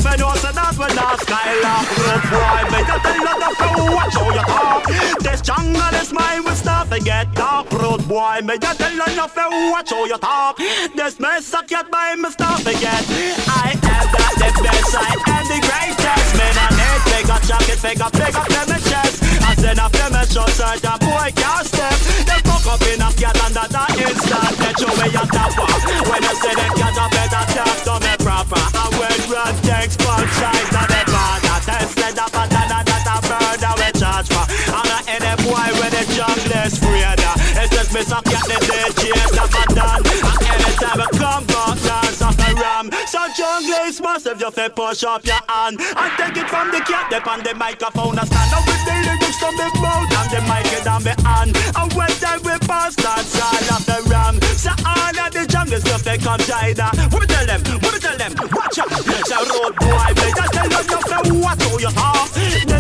that 1.64 2.28
boy 2.36 2.62
just 2.84 3.04
tell 3.04 3.16
you 3.16 3.36
the 3.40 3.50
watch 3.96 4.16
how 4.16 4.30
you 4.36 4.44
talk. 4.44 4.84
This 5.24 5.42
jungle 5.42 5.96
is 5.96 6.12
mine 6.12 6.44
we 6.44 6.52
Road 7.72 8.08
boy 8.08 8.42
you 9.16 9.28
you 10.08 10.18
talk. 10.18 10.58
This 10.96 11.20
mess 11.20 11.54
a 11.54 11.64
cat 11.64 11.90
by 11.92 12.16
me 12.16 12.30
start 12.32 12.64
I 13.48 13.76
am 13.76 14.08
that 14.12 14.34
the 14.40 14.50
best 14.64 14.96
I 14.96 15.16
am 15.16 15.46
the 15.48 15.60
greatest. 15.64 16.30
Man 16.36 16.56
I 16.60 16.76
bigger 17.16 17.40
jacket 17.48 17.80
bigger 17.80 18.10
bigger 18.12 18.46
my 18.68 18.78
chest. 18.84 19.24
I 19.40 19.56
said 19.56 19.80
after 19.80 20.08
me 20.12 20.22
show 20.28 20.48
certain 20.52 21.00
boy 21.00 21.32
can't 21.36 21.66
step. 21.68 21.98
They 22.28 22.40
fuck 22.44 22.66
up 22.68 22.82
in 22.92 23.02
a 23.02 23.10
cat 23.16 23.40
and 23.46 23.56
that 23.56 23.72
instant 24.00 24.45
Get 24.76 24.88
you 24.88 25.00
way 25.00 25.16
on 25.16 25.28
top 25.32 25.56
of 25.56 25.84
When 26.12 26.20
I 26.20 26.34
say 26.36 26.52
they 26.52 26.68
cat 26.76 27.00
a 27.00 27.08
better 27.08 27.44
talk 27.56 27.78
to 27.88 27.96
me 28.04 28.14
proper. 28.20 28.60
And 28.60 28.92
when 29.00 29.20
run 29.32 29.56
takes 29.64 29.96
both 29.96 30.28
sides 30.36 30.76
of 30.76 30.88
the 30.92 31.02
border 31.08 31.60
Tested 31.64 32.20
up 32.20 32.36
and 32.36 32.52
that 32.52 32.84
that 32.84 33.08
a 33.08 33.16
murder 33.24 33.74
we 33.80 33.88
charge 33.96 34.28
for. 34.28 34.44
And 34.44 34.92
I 34.92 35.00
any 35.16 35.34
boy 35.48 35.70
with 35.80 35.96
the 35.96 36.04
jungle 36.12 36.60
is 36.60 36.76
afraid 36.76 37.24
It's 37.56 37.72
just 37.72 37.94
me 37.96 38.02
suck 38.04 38.28
at 38.28 38.44
the 38.44 38.58
DJ 38.68 39.16
never 39.32 39.64
done. 39.72 40.04
And 40.04 40.44
anytime 40.44 41.00
I 41.00 41.08
come 41.16 41.44
back 41.48 41.80
dance 41.80 42.22
off 42.22 42.36
the 42.36 42.52
ram. 42.60 42.92
So 43.08 43.24
jungle 43.32 43.80
is 43.88 44.02
massive 44.04 44.42
you 44.44 44.52
fi 44.52 44.68
push 44.68 45.08
up 45.08 45.24
your 45.24 45.40
hand. 45.48 45.80
And 45.80 46.12
take 46.20 46.36
it 46.36 46.50
from 46.52 46.76
the 46.76 46.84
cat 46.84 47.14
up 47.16 47.28
on 47.28 47.40
the 47.48 47.56
microphone 47.56 48.20
And 48.20 48.28
stand 48.28 48.52
up 48.52 48.68
with 48.68 48.84
the 48.84 48.96
lyrics 49.08 49.40
from 49.40 49.55
China. 56.40 56.92
What 57.12 57.22
me 57.22 57.28
tell 57.28 57.46
them, 57.46 57.62
what 57.82 57.94
me 57.94 58.00
tell 58.00 58.18
them, 58.18 58.34
watch 58.52 58.80
out. 58.80 58.92
So 59.26 59.38
road 59.52 59.76
boy, 59.80 60.10
me 60.20 60.28
just 60.36 60.54
tell 60.54 60.66
you 60.66 60.70
nothing 60.70 61.42
what 61.42 61.60
do 61.60 61.70
you 61.80 61.92
talk 61.92 62.75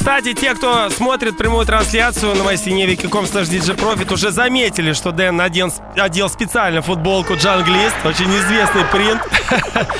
Кстати, 0.00 0.32
те, 0.32 0.54
кто 0.54 0.88
смотрит 0.88 1.36
прямую 1.36 1.66
трансляцию 1.66 2.34
на 2.34 2.40
mystinevik.com 2.40 3.24
DJ 3.24 3.76
Profit, 3.76 4.10
уже 4.14 4.30
заметили, 4.30 4.94
что 4.94 5.12
Дэн 5.12 5.36
надел, 5.36 5.70
одел 5.94 6.30
специально 6.30 6.80
футболку 6.80 7.34
Джанглист. 7.34 7.94
Очень 8.06 8.34
известный 8.34 8.84
принт. 8.86 9.20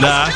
Да. 0.00 0.28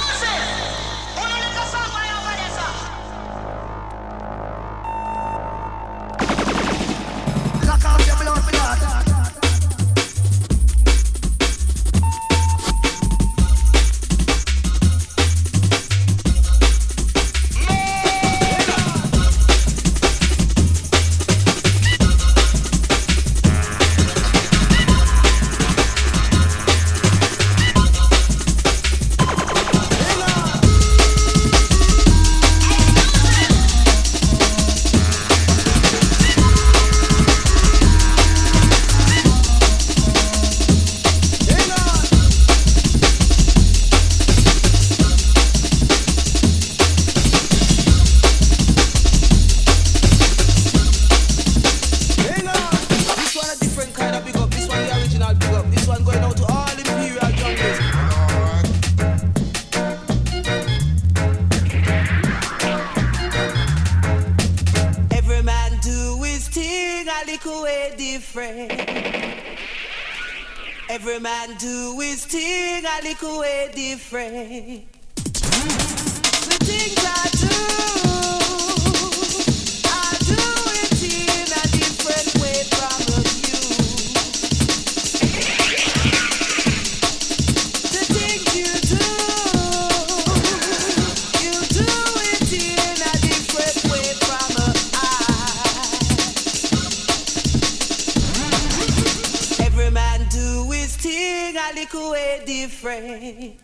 Thing 101.54 101.62
a 101.62 101.80
little 101.80 102.10
way 102.10 102.42
different. 102.44 103.60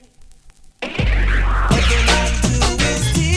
Every 0.83 2.07
man 2.07 2.33
do 2.43 2.85
his 2.85 3.30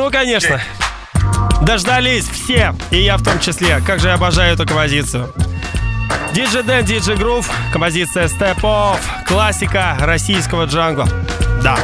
Ну, 0.00 0.10
конечно. 0.10 0.58
Дождались 1.60 2.26
все, 2.26 2.74
и 2.90 3.02
я 3.02 3.18
в 3.18 3.22
том 3.22 3.38
числе. 3.38 3.82
Как 3.86 4.00
же 4.00 4.08
я 4.08 4.14
обожаю 4.14 4.54
эту 4.54 4.64
композицию. 4.66 5.30
Диджи 6.32 6.62
Дэн, 6.62 6.86
Диджи 6.86 7.14
Грув, 7.16 7.50
композиция 7.70 8.26
Step 8.28 8.62
Off, 8.62 9.00
классика 9.26 9.98
российского 10.00 10.64
джангла. 10.64 11.06
Да. 11.62 11.78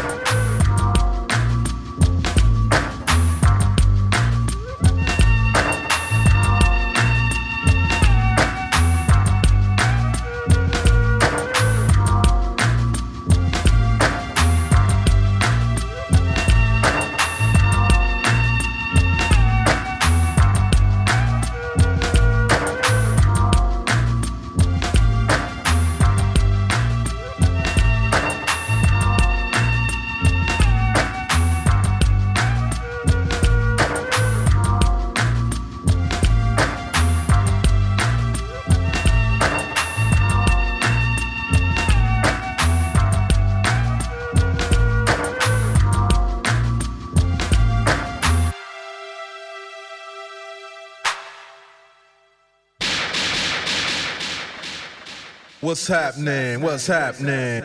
What's 55.77 55.89
happening? 55.89 56.63
What's 56.63 56.87
happening? 56.87 57.63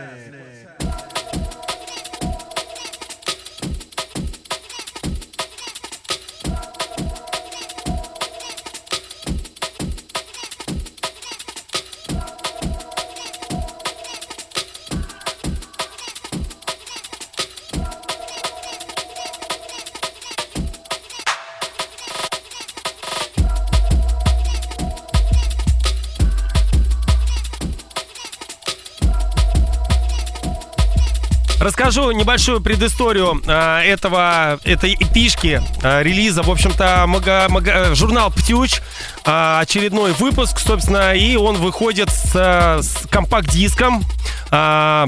Расскажу 31.62 32.10
небольшую 32.10 32.60
предысторию 32.60 33.40
э, 33.46 33.82
этого, 33.84 34.60
этой 34.64 34.96
эпишки 34.96 35.62
э, 35.84 36.02
релиза. 36.02 36.42
В 36.42 36.50
общем-то, 36.50 37.06
мага- 37.08 37.46
мага- 37.50 37.94
журнал 37.94 38.32
«Птюч», 38.32 38.82
э, 39.26 39.58
очередной 39.62 40.14
выпуск, 40.14 40.58
собственно, 40.58 41.14
и 41.14 41.36
он 41.36 41.58
выходит 41.58 42.10
с, 42.10 42.32
э, 42.34 42.82
с 42.82 43.08
компакт-диском 43.12 44.04
э, 44.52 45.08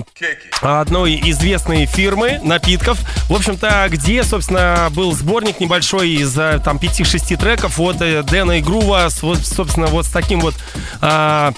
одной 0.62 1.20
известной 1.32 1.86
фирмы 1.86 2.39
напитков. 2.44 3.00
В 3.30 3.36
общем-то, 3.36 3.88
где, 3.89 4.24
собственно, 4.24 4.89
был 4.91 5.14
сборник 5.14 5.60
небольшой 5.60 6.10
из 6.10 6.38
э, 6.38 6.60
там 6.64 6.78
5-6 6.78 7.38
треков 7.38 7.80
от 7.80 8.02
э, 8.02 8.24
Дэна 8.24 8.54
и 8.54 8.62
Грува, 8.62 9.10
с, 9.10 9.22
вот, 9.22 9.39
собственно, 9.39 9.88
вот 9.88 10.06
с 10.06 10.10
таким 10.10 10.39
вот 10.39 10.56
э, 11.02 11.52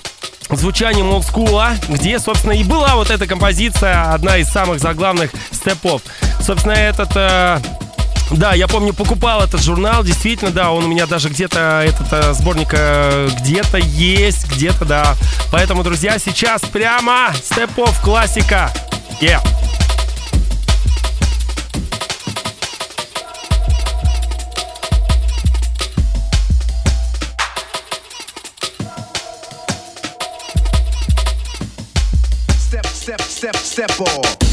звучанием 0.50 1.10
олдскула, 1.10 1.72
где, 1.90 2.20
собственно, 2.20 2.54
и 2.54 2.64
была 2.64 2.96
вот 2.96 3.10
эта 3.10 3.28
композиция, 3.28 4.14
одна 4.14 4.38
из 4.38 4.48
самых 4.50 4.80
заглавных 4.80 5.32
степов. 5.52 6.02
Собственно, 6.42 6.74
этот 6.74 7.12
э, 7.16 7.60
Да, 8.32 8.54
я 8.54 8.68
помню, 8.68 8.94
покупал 8.94 9.42
этот 9.42 9.62
журнал, 9.62 10.04
действительно, 10.04 10.52
да, 10.52 10.72
он 10.72 10.84
у 10.84 10.88
меня 10.88 11.06
даже 11.06 11.30
где-то, 11.30 11.84
этот 11.86 12.08
э, 12.12 12.34
сборник 12.34 12.70
э, 12.72 13.30
где-то 13.42 13.78
есть, 13.78 14.48
где-то, 14.50 14.84
да. 14.84 15.16
Поэтому, 15.52 15.84
друзья, 15.84 16.18
сейчас 16.18 16.62
прямо 16.64 17.32
Off 17.76 18.02
классика. 18.02 18.72
Yeah. 19.22 19.42
Step, 32.58 32.86
step, 32.88 33.22
step, 33.22 33.56
step 33.56 34.02
off. 34.02 34.45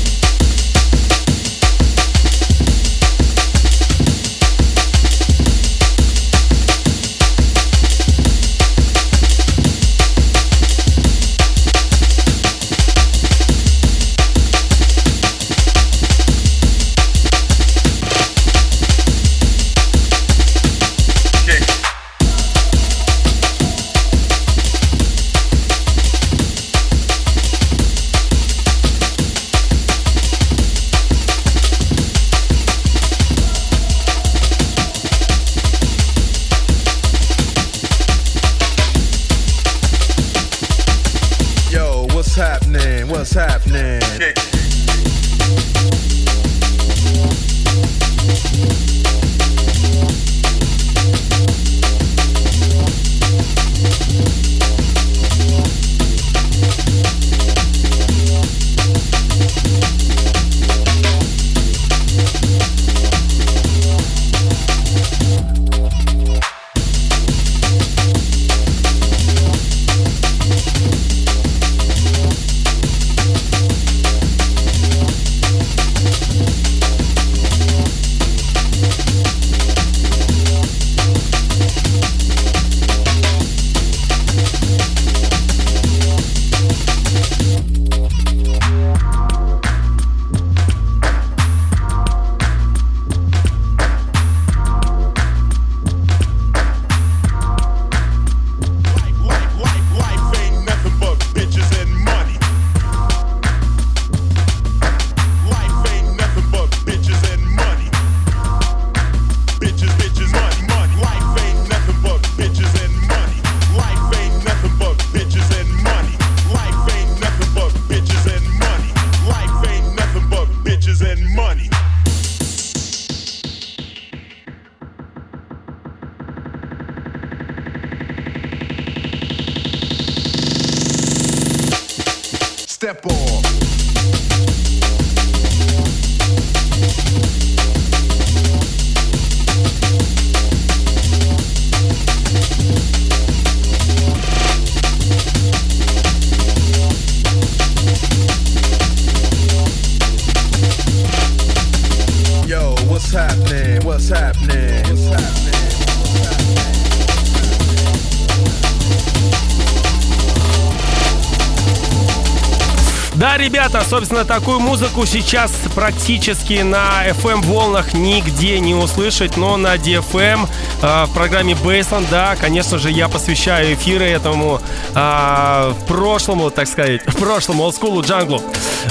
Да, 163.22 163.36
ребята, 163.36 163.84
собственно, 163.88 164.24
такую 164.24 164.58
музыку 164.58 165.06
сейчас 165.06 165.52
практически 165.76 166.54
на 166.54 167.06
FM 167.06 167.46
волнах 167.46 167.94
нигде 167.94 168.58
не 168.58 168.74
услышать, 168.74 169.36
но 169.36 169.56
на 169.56 169.76
DFM 169.76 170.48
э, 170.82 171.04
в 171.04 171.14
программе 171.14 171.52
Baseline, 171.52 172.04
да, 172.10 172.34
конечно 172.34 172.78
же, 172.78 172.90
я 172.90 173.08
посвящаю 173.08 173.74
эфиры 173.74 174.06
этому 174.06 174.60
э, 174.96 175.72
прошлому, 175.86 176.50
так 176.50 176.66
сказать, 176.66 177.04
прошлому 177.20 177.62
олдскулу 177.62 178.02
джанглу. 178.02 178.42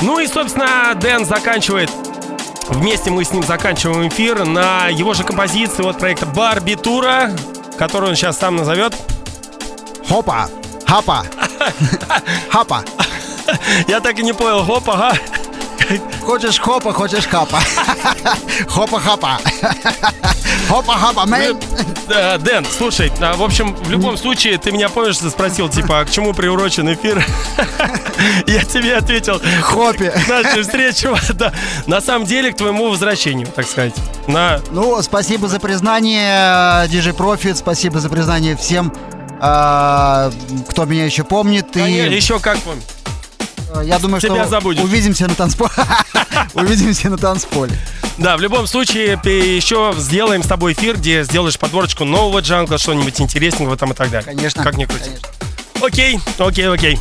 Ну 0.01 0.17
и, 0.17 0.27
собственно, 0.27 0.93
Дэн 0.95 1.25
заканчивает 1.25 1.91
Вместе 2.69 3.11
мы 3.11 3.25
с 3.25 3.33
ним 3.33 3.43
заканчиваем 3.43 4.07
эфир 4.07 4.45
на 4.45 4.87
его 4.87 5.13
же 5.13 5.25
композиции 5.25 5.85
от 5.85 5.99
проекта 5.99 6.25
Барбитура, 6.25 7.31
которую 7.77 8.11
он 8.11 8.15
сейчас 8.15 8.39
сам 8.39 8.55
назовет. 8.55 8.95
Хопа, 10.07 10.49
хапа, 10.87 11.25
хапа. 12.49 12.85
Я 13.87 13.99
так 13.99 14.19
и 14.19 14.23
не 14.23 14.33
понял, 14.33 14.63
хопа, 14.63 14.93
ага. 14.93 15.17
Хочешь 16.23 16.59
хопа, 16.59 16.93
хочешь 16.93 17.25
хапа. 17.25 17.59
Хопа-хапа. 18.67 19.39
Хопа-хапа, 20.69 21.25
мэн. 21.25 21.57
Дэн, 22.07 22.65
слушай, 22.77 23.11
а, 23.19 23.35
в 23.35 23.43
общем, 23.43 23.75
в 23.75 23.89
любом 23.89 24.17
случае, 24.17 24.57
ты 24.57 24.71
меня 24.71 24.89
помнишь, 24.89 25.17
ты 25.17 25.29
спросил, 25.29 25.69
типа, 25.69 25.99
а 25.99 26.05
к 26.05 26.11
чему 26.11 26.33
приурочен 26.33 26.91
эфир? 26.93 27.25
Я 28.47 28.63
тебе 28.63 28.95
ответил. 28.95 29.41
Хопе. 29.61 30.11
К 30.11 30.27
нашей 30.27 30.61
встрече, 30.63 31.13
да. 31.33 31.51
На 31.87 32.01
самом 32.01 32.25
деле, 32.25 32.51
к 32.51 32.57
твоему 32.57 32.89
возвращению, 32.89 33.47
так 33.47 33.67
сказать. 33.67 33.93
На... 34.27 34.59
Ну, 34.71 35.01
спасибо 35.01 35.47
за 35.47 35.59
признание, 35.59 36.87
DJ 36.87 37.15
Profit, 37.15 37.55
спасибо 37.55 37.99
за 37.99 38.09
признание 38.09 38.55
всем, 38.55 38.93
а, 39.39 40.31
кто 40.69 40.85
меня 40.85 41.05
еще 41.05 41.23
помнит. 41.23 41.67
Конечно, 41.73 42.13
И 42.13 42.15
еще 42.15 42.39
как 42.39 42.57
помню. 42.59 42.81
Э, 43.75 43.83
я 43.85 43.99
думаю, 43.99 44.21
Тебя 44.21 44.35
что 44.35 44.47
забудешь. 44.47 44.83
увидимся 44.83 45.27
на 45.27 45.35
танцполе. 45.35 45.71
Увидимся 46.53 47.09
на 47.09 47.17
танцполе. 47.17 47.77
Да, 48.17 48.37
в 48.37 48.41
любом 48.41 48.67
случае, 48.67 49.19
еще 49.23 49.93
сделаем 49.97 50.43
с 50.43 50.47
тобой 50.47 50.73
эфир, 50.73 50.97
где 50.97 51.23
сделаешь 51.23 51.57
подборочку 51.57 52.03
нового 52.05 52.39
джангла, 52.39 52.77
что-нибудь 52.77 53.19
интересненького 53.21 53.77
там 53.77 53.91
и 53.91 53.95
так 53.95 54.09
далее. 54.11 54.25
Конечно. 54.35 54.63
Как 54.63 54.75
ни 54.77 54.85
крути. 54.85 55.11
Окей, 55.81 56.19
окей, 56.37 56.69
окей. 56.69 56.99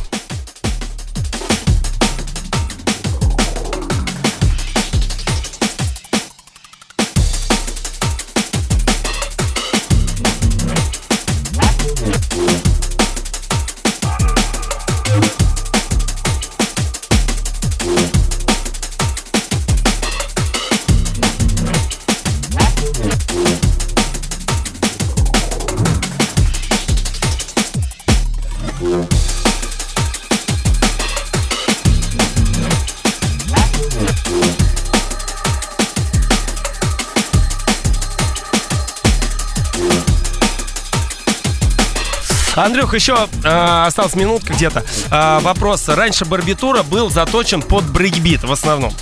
Андрюх, 42.55 42.93
еще 42.93 43.29
э, 43.43 43.83
осталась 43.85 44.15
минутка 44.15 44.53
где-то. 44.53 44.83
Э, 45.09 45.39
вопрос. 45.41 45.87
Раньше 45.87 46.25
барбитура 46.25 46.83
был 46.83 47.09
заточен 47.09 47.61
под 47.61 47.85
брейкбит 47.85 48.43
в 48.43 48.51
основном. 48.51 48.93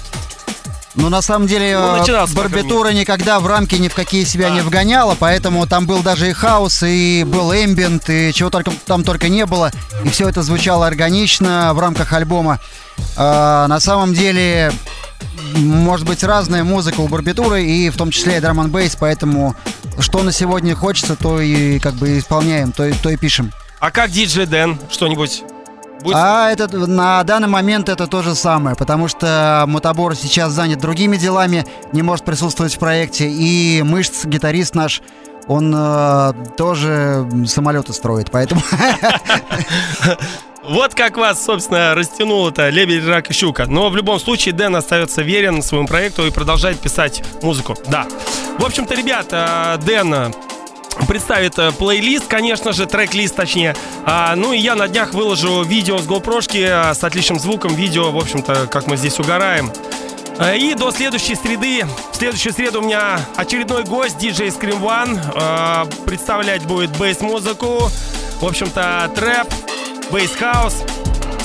Ну, 0.95 1.09
на 1.09 1.21
самом 1.21 1.47
деле, 1.47 1.77
Ну, 1.77 2.03
э, 2.03 2.25
барбитура 2.33 2.89
никогда 2.89 3.39
в 3.39 3.47
рамки 3.47 3.75
ни 3.75 3.87
в 3.87 3.95
какие 3.95 4.23
себя 4.23 4.49
не 4.49 4.61
вгоняла, 4.61 5.15
поэтому 5.19 5.67
там 5.67 5.85
был 5.85 6.01
даже 6.01 6.29
и 6.29 6.33
хаус, 6.33 6.83
и 6.83 7.23
был 7.27 7.53
эмбиент, 7.53 8.09
и 8.09 8.33
чего 8.33 8.49
только 8.49 8.71
там 8.85 9.03
только 9.03 9.29
не 9.29 9.45
было. 9.45 9.71
И 10.03 10.09
все 10.09 10.27
это 10.27 10.41
звучало 10.41 10.87
органично 10.87 11.73
в 11.73 11.79
рамках 11.79 12.11
альбома. 12.13 12.59
А, 13.15 13.67
на 13.67 13.79
самом 13.79 14.13
деле, 14.13 14.71
может 15.55 16.07
быть 16.07 16.23
разная 16.23 16.63
музыка 16.63 17.01
у 17.01 17.07
барбитуры, 17.07 17.63
и 17.63 17.89
в 17.89 17.97
том 17.97 18.09
числе 18.11 18.37
и 18.37 18.39
drum 18.39 18.69
bass, 18.69 18.95
поэтому 18.99 19.55
что 19.99 20.23
на 20.23 20.31
сегодня 20.31 20.75
хочется, 20.75 21.15
то 21.15 21.39
и 21.39 21.79
как 21.79 21.93
бы 21.95 22.17
исполняем, 22.17 22.71
то 22.71 22.85
и, 22.85 22.93
то 22.93 23.09
и 23.09 23.17
пишем. 23.17 23.51
А 23.79 23.91
как 23.91 24.11
диджей 24.11 24.45
Дэн? 24.45 24.79
Что-нибудь? 24.89 25.43
Будет? 26.01 26.15
А 26.15 26.49
это 26.51 26.67
на 26.87 27.23
данный 27.23 27.47
момент 27.47 27.89
это 27.89 28.07
то 28.07 28.21
же 28.21 28.35
самое, 28.35 28.75
потому 28.75 29.07
что 29.07 29.65
Мотобор 29.67 30.15
сейчас 30.15 30.51
занят 30.53 30.79
другими 30.79 31.17
делами, 31.17 31.65
не 31.91 32.01
может 32.01 32.25
присутствовать 32.25 32.75
в 32.75 32.79
проекте, 32.79 33.29
и 33.29 33.81
мышц, 33.83 34.25
гитарист 34.25 34.75
наш, 34.75 35.01
он 35.47 35.73
э, 35.75 36.33
тоже 36.57 37.27
самолеты 37.47 37.93
строит, 37.93 38.29
поэтому 38.31 38.61
Вот 40.69 40.93
как 40.93 41.17
вас, 41.17 41.43
собственно, 41.43 41.95
растянул-то 41.95 42.69
лебедь, 42.69 43.03
рак 43.07 43.31
и 43.31 43.33
щука. 43.33 43.65
Но 43.65 43.89
в 43.89 43.95
любом 43.95 44.19
случае 44.19 44.53
Дэн 44.53 44.75
остается 44.75 45.23
верен 45.23 45.63
своему 45.63 45.87
проекту 45.87 46.27
и 46.27 46.31
продолжает 46.31 46.79
писать 46.79 47.23
музыку. 47.41 47.75
Да. 47.87 48.05
В 48.59 48.65
общем-то, 48.65 48.93
ребята, 48.93 49.79
Дэн 49.83 50.13
э, 50.13 50.31
представит 51.07 51.57
э, 51.59 51.71
плейлист, 51.71 52.27
конечно 52.27 52.73
же, 52.73 52.85
трек-лист 52.85 53.35
точнее. 53.35 53.75
А, 54.05 54.35
ну 54.35 54.53
и 54.53 54.57
я 54.57 54.75
на 54.75 54.87
днях 54.87 55.13
выложу 55.13 55.63
видео 55.63 55.97
с 55.97 56.07
GoPro 56.07 56.41
э, 56.53 56.93
с 56.93 57.03
отличным 57.03 57.39
звуком, 57.39 57.75
видео, 57.75 58.11
в 58.11 58.17
общем-то, 58.17 58.67
как 58.67 58.87
мы 58.87 58.97
здесь 58.97 59.19
угораем. 59.19 59.71
Э, 60.37 60.57
И 60.57 60.73
до 60.73 60.91
следующей 60.91 61.35
среды, 61.35 61.85
в 62.11 62.15
следующую 62.15 62.53
среду 62.53 62.81
у 62.81 62.85
меня 62.85 63.19
очередной 63.35 63.83
гость, 63.83 64.17
диджей 64.17 64.49
Scream 64.49 64.81
One. 64.81 66.05
Представлять 66.05 66.63
будет 66.65 66.95
bass-музыку, 66.97 67.89
в 68.41 68.45
общем-то, 68.45 69.11
трэп, 69.15 69.47
bass 70.11 70.43
house 70.43 70.83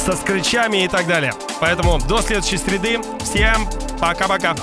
со 0.04 0.12
скретчами 0.16 0.84
и 0.84 0.88
так 0.88 1.06
далее. 1.06 1.34
Поэтому 1.60 1.98
до 1.98 2.20
следующей 2.20 2.58
среды. 2.58 3.00
Всем 3.24 3.68
пока-пока. 4.00 4.54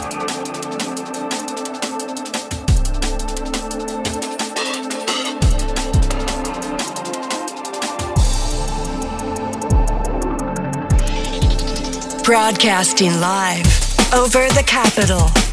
Broadcasting 12.32 13.19
live 13.19 13.67
over 14.13 14.47
the 14.53 14.63
capital. 14.65 15.50